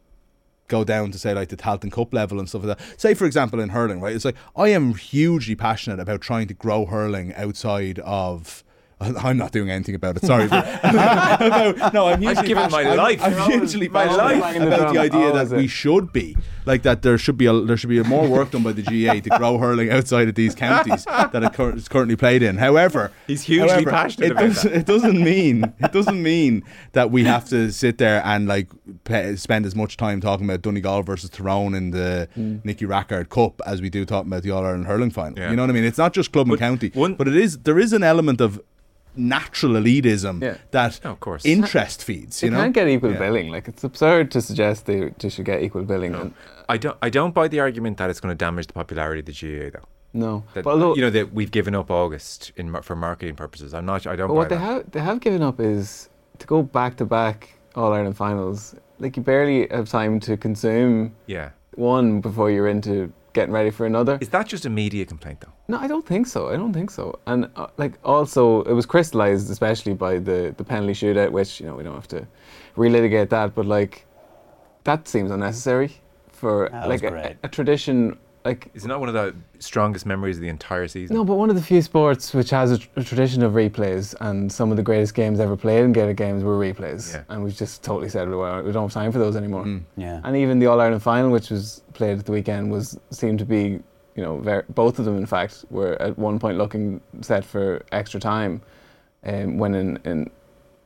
[0.69, 3.01] go down to say like the Tailteann Cup level and stuff like that.
[3.01, 4.15] Say for example in hurling, right?
[4.15, 8.63] It's like I am hugely passionate about trying to grow hurling outside of.
[9.01, 10.25] I'm not doing anything about it.
[10.25, 10.49] Sorry.
[10.49, 10.65] but-
[11.93, 13.23] no, I'm hugely given my life.
[13.23, 14.57] I'm, I'm hugely My life.
[14.57, 16.35] about the idea Always that we should be
[16.65, 17.03] like that.
[17.03, 19.59] There should be a there should be more work done by the GAA to grow
[19.59, 22.57] hurling outside of these counties that it cur- is currently played in.
[22.57, 24.73] However, He's hugely however, passionate it about does- that.
[24.73, 28.69] it doesn't mean it doesn't mean that we have to sit there and like
[29.05, 32.65] pe- spend as much time talking about Donegal versus Tyrone in the mm.
[32.65, 35.39] Nicky Rackard Cup as we do talking about the All Ireland hurling final.
[35.39, 35.51] Yeah.
[35.51, 35.85] You know what I mean?
[35.85, 38.59] It's not just club and county, one- but it is there is an element of
[39.17, 40.57] natural elitism Yeah.
[40.71, 41.45] that Oh, of course.
[41.45, 42.41] interest feeds.
[42.41, 43.19] They You know, can't get equal Yeah.
[43.19, 43.51] billing.
[43.51, 46.15] Like it's absurd to suggest they, they should get equal billing.
[46.15, 46.97] And, uh, I don't.
[47.01, 49.71] I don't buy the argument that it's going to damage the popularity of the GAA
[49.71, 49.87] though.
[50.13, 53.73] no, That, but although, you know that we've given up August in for marketing purposes.
[53.75, 54.07] I'm not.
[54.07, 54.29] I don't.
[54.29, 54.63] But buy what they that.
[54.65, 56.09] have they have given up is
[56.39, 58.75] to go back to back All Ireland finals.
[58.99, 61.51] Like you barely have time to consume Yeah.
[61.75, 64.19] one before you're into getting ready for another.
[64.21, 65.53] Is that just a media complaint though?
[65.69, 66.49] No, I don't think so.
[66.49, 67.05] I don't think so.
[67.27, 71.67] And uh, like also, it was crystallized especially by the the penalty shootout, which you
[71.67, 72.27] know we don't have to
[72.77, 73.95] relitigate that, but like
[74.85, 75.91] that seems unnecessary
[76.41, 78.19] for That like a, a tradition.
[78.47, 81.17] Like it's not one of the strongest memories of the entire season?
[81.17, 84.15] no, but one of the few sports which has a, tr- a tradition of replays,
[84.21, 87.25] and some of the greatest games ever played in Gaelic games were replays, Yeah.
[87.29, 89.65] and we've just totally said well, we don't have time for those anymore.
[89.65, 89.83] Mm.
[89.97, 90.21] Yeah.
[90.25, 93.45] And even the All Ireland final, which was played at the weekend, was seemed to
[93.45, 93.81] be,
[94.15, 97.83] you know, ver- both of them in fact were at one point looking set for
[97.91, 98.63] extra time,
[99.25, 100.31] um, when in, in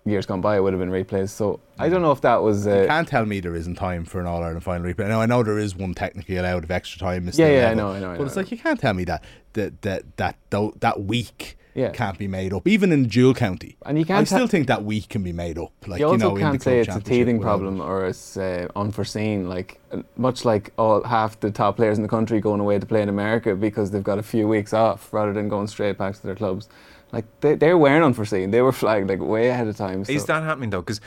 [0.05, 1.29] years gone by it would have been replays.
[1.31, 2.67] So I don't know if that was.
[2.67, 5.09] You Uh, can't tell me there isn't time for an All Ireland final replay.
[5.09, 7.89] Now I know there is one technically allowed of extra time yeah, yeah, I know,
[7.93, 8.25] I know, I But know.
[8.27, 9.23] it's like you can't tell me that
[9.55, 10.37] that that that
[10.81, 11.91] that week Yeah.
[11.91, 13.77] can't be made up, even in dual county.
[13.87, 14.21] and you I can't.
[14.21, 15.73] I still think that week can be made up.
[15.87, 18.37] Like you you, also know, in the can't say it's a teething problem or it's
[18.37, 19.49] uh, unforeseen.
[19.49, 19.79] Like
[20.17, 23.09] much like all half the top players in the country going away to play in
[23.09, 26.35] America because they've got a few weeks off rather than going straight back to their
[26.35, 26.69] clubs.
[27.13, 28.51] Like they, they weren't unforeseen.
[28.51, 30.05] They were flagged like way ahead of time.
[30.09, 30.83] Is that happening though?
[30.83, 31.01] Because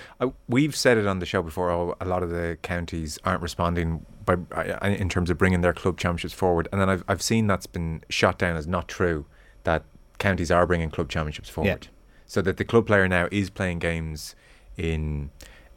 [0.48, 1.72] we've said it on the show before.
[1.72, 5.74] Oh, a lot of the counties aren't responding by uh, in terms of bringing their
[5.74, 9.26] club championships forward, and then I've I've seen that's been shot down as not true.
[9.64, 9.84] That
[10.20, 11.90] counties are bringing club championships forward, yeah.
[12.26, 14.36] so that the club player now is playing games
[14.76, 15.30] in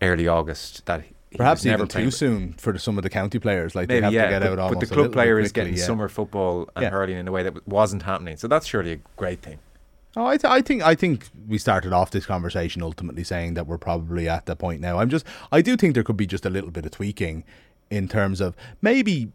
[0.02, 1.04] early August that
[1.36, 3.74] Perhaps was never even playing too soon for some of the county players.
[3.74, 5.12] Like Maybe they have yeah, to get but, out but the a club little bit
[5.12, 5.84] player is getting yeah.
[5.84, 6.90] summer football and Yeah.
[6.90, 8.36] hurling in a way that wasn't happening.
[8.36, 9.58] So that's surely a great thing.
[10.18, 13.66] Oh, I, th- I think I think we started off this conversation ultimately saying that
[13.66, 14.98] we're probably at that point now.
[14.98, 17.44] I'm just I do think there could be just a little bit of tweaking
[17.90, 19.30] in terms of maybe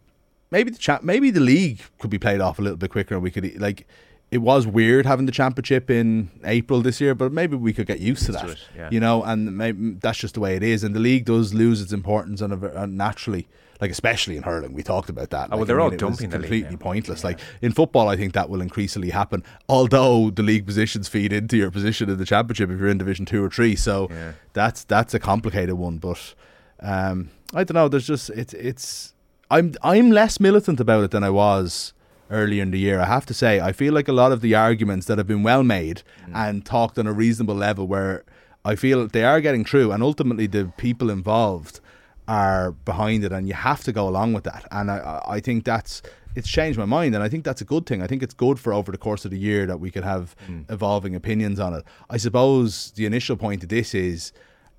[0.49, 3.13] maybe the cha- maybe the league could be played off a little bit quicker.
[3.13, 3.87] And we could like
[4.31, 7.99] it was weird having the championship in April this year, but maybe we could get
[7.99, 8.49] used to that.
[8.49, 8.89] it, yeah.
[8.91, 10.83] You know, and maybe that's just the way it is.
[10.83, 13.47] And the league does lose its importance on a, ver- uh, naturally.
[13.81, 15.49] Like especially in hurling, we talked about that.
[15.51, 17.23] Oh, well, they're I all mean, was dumping the league completely pointless.
[17.23, 19.43] Like in football, I think that will increasingly happen.
[19.67, 23.25] Although the league positions feed into your position in the championship if you're in Division
[23.25, 24.33] Two or Three, so Yeah.
[24.53, 25.97] that's that's a complicated one.
[25.97, 26.35] But
[26.79, 27.87] um, I don't know.
[27.87, 29.13] There's just it's it's
[29.49, 31.93] I'm I'm less militant about it than I was
[32.29, 32.99] earlier in the year.
[32.99, 35.43] I have to say, I feel like a lot of the arguments that have been
[35.43, 36.01] well made
[36.33, 38.23] and talked on a reasonable level, where
[38.63, 41.81] I feel they are getting through, and ultimately the people involved
[42.27, 44.67] are behind it, and you have to go along with that.
[44.71, 46.01] And I I think that's
[46.35, 48.01] it's changed my mind, and I think that's a good thing.
[48.01, 50.35] I think it's good for over the course of the year that we could have
[50.47, 50.69] mm.
[50.71, 51.83] evolving opinions on it.
[52.09, 54.31] I suppose the initial point of this is,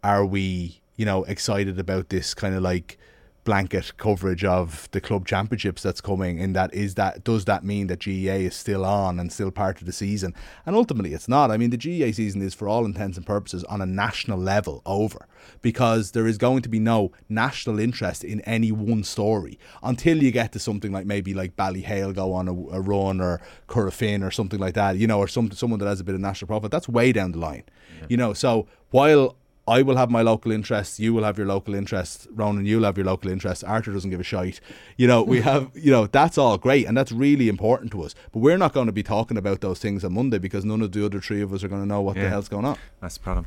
[0.02, 2.98] are we you know excited about this kind of like
[3.44, 7.88] blanket coverage of the club championships that's coming in that is that does that mean
[7.88, 10.34] that GAA is still on and still part of the season?
[10.64, 11.50] And ultimately it's not.
[11.50, 14.82] I mean the GAA season is for all intents and purposes on a national level
[14.86, 15.26] over
[15.60, 20.30] because there is going to be no national interest in any one story until you
[20.30, 24.30] get to something like maybe like Ballyhale go on a, a run or Corofin or
[24.30, 26.70] something like that you know or some, someone that has a bit of national profit.
[26.70, 27.64] That's way down the line
[27.98, 28.06] yeah.
[28.08, 28.32] you know.
[28.32, 29.36] So while
[29.66, 30.98] I will have my local interests.
[30.98, 32.26] You will have your local interests.
[32.32, 33.62] Ronan, you'll have your local interests.
[33.62, 34.60] Arthur doesn't give a shite.
[34.96, 38.14] You know, we have, you know, that's all great and that's really important to us.
[38.32, 40.92] But we're not going to be talking about those things on Monday because none of
[40.92, 42.76] the other three of us are going to know what yeah, the hell's going on.
[43.00, 43.46] That's the problem.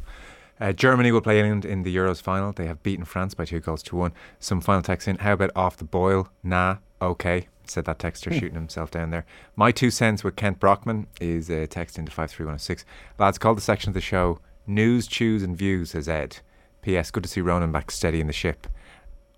[0.60, 2.54] Uh, Germany will play England in the Euros final.
[2.54, 4.14] They have beaten France by two goals to one.
[4.40, 5.18] Some final text in.
[5.18, 6.30] How about off the boil?
[6.44, 7.48] Nah, okay.
[7.66, 8.40] Said that texter hmm.
[8.40, 9.26] shooting himself down there.
[9.58, 12.86] My two cents with Kent Brockman is a text into 53106.
[13.20, 16.38] Lads, call the section of the show News, Chews and Views, says Ed.
[16.82, 17.12] P.S.
[17.12, 18.68] Good to see Ronan back steady in the ship.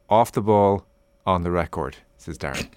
[0.10, 0.86] Off the ball,
[1.26, 2.68] on the record, says Darren.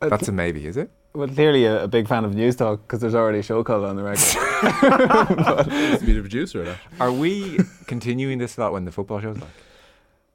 [0.00, 0.90] That's a maybe, is it?
[1.14, 3.84] Well, clearly a, a big fan of news talk because there's already a show called
[3.84, 6.00] on the record.
[6.06, 6.78] be the producer of that.
[7.00, 9.48] Are we continuing this a lot when the football show's back?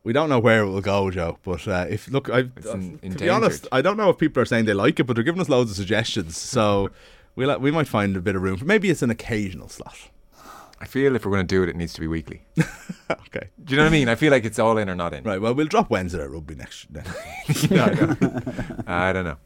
[0.04, 1.38] We don't know where it will go, Joe.
[1.44, 4.46] But uh, if look, I, uh, to be honest, I don't know if people are
[4.46, 6.36] saying they like it, but they're giving us loads of suggestions.
[6.38, 6.90] So
[7.36, 10.10] we we'll, we might find a bit of room for maybe it's an occasional slot.
[10.84, 12.42] I feel if we're going to do it, it needs to be weekly.
[13.10, 13.48] okay.
[13.64, 14.10] Do you know what I mean?
[14.10, 15.24] I feel like it's all in or not in.
[15.24, 15.40] Right.
[15.40, 16.88] Well, we'll drop Wednesday at rugby next.
[17.72, 18.18] no,
[18.86, 19.38] I don't know.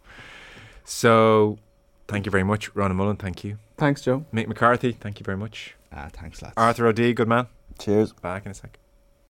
[0.84, 1.60] So,
[2.08, 3.18] thank you very much, Ronan Mullen.
[3.18, 3.60] Thank you.
[3.78, 4.26] Thanks, Joe.
[4.34, 4.94] Mick McCarthy.
[4.94, 5.76] Thank you very much.
[5.94, 6.56] Ah, thanks, lads.
[6.58, 7.14] Arthur O'D.
[7.14, 7.46] Good man.
[7.78, 8.14] Cheers.
[8.14, 8.80] Back in a sec.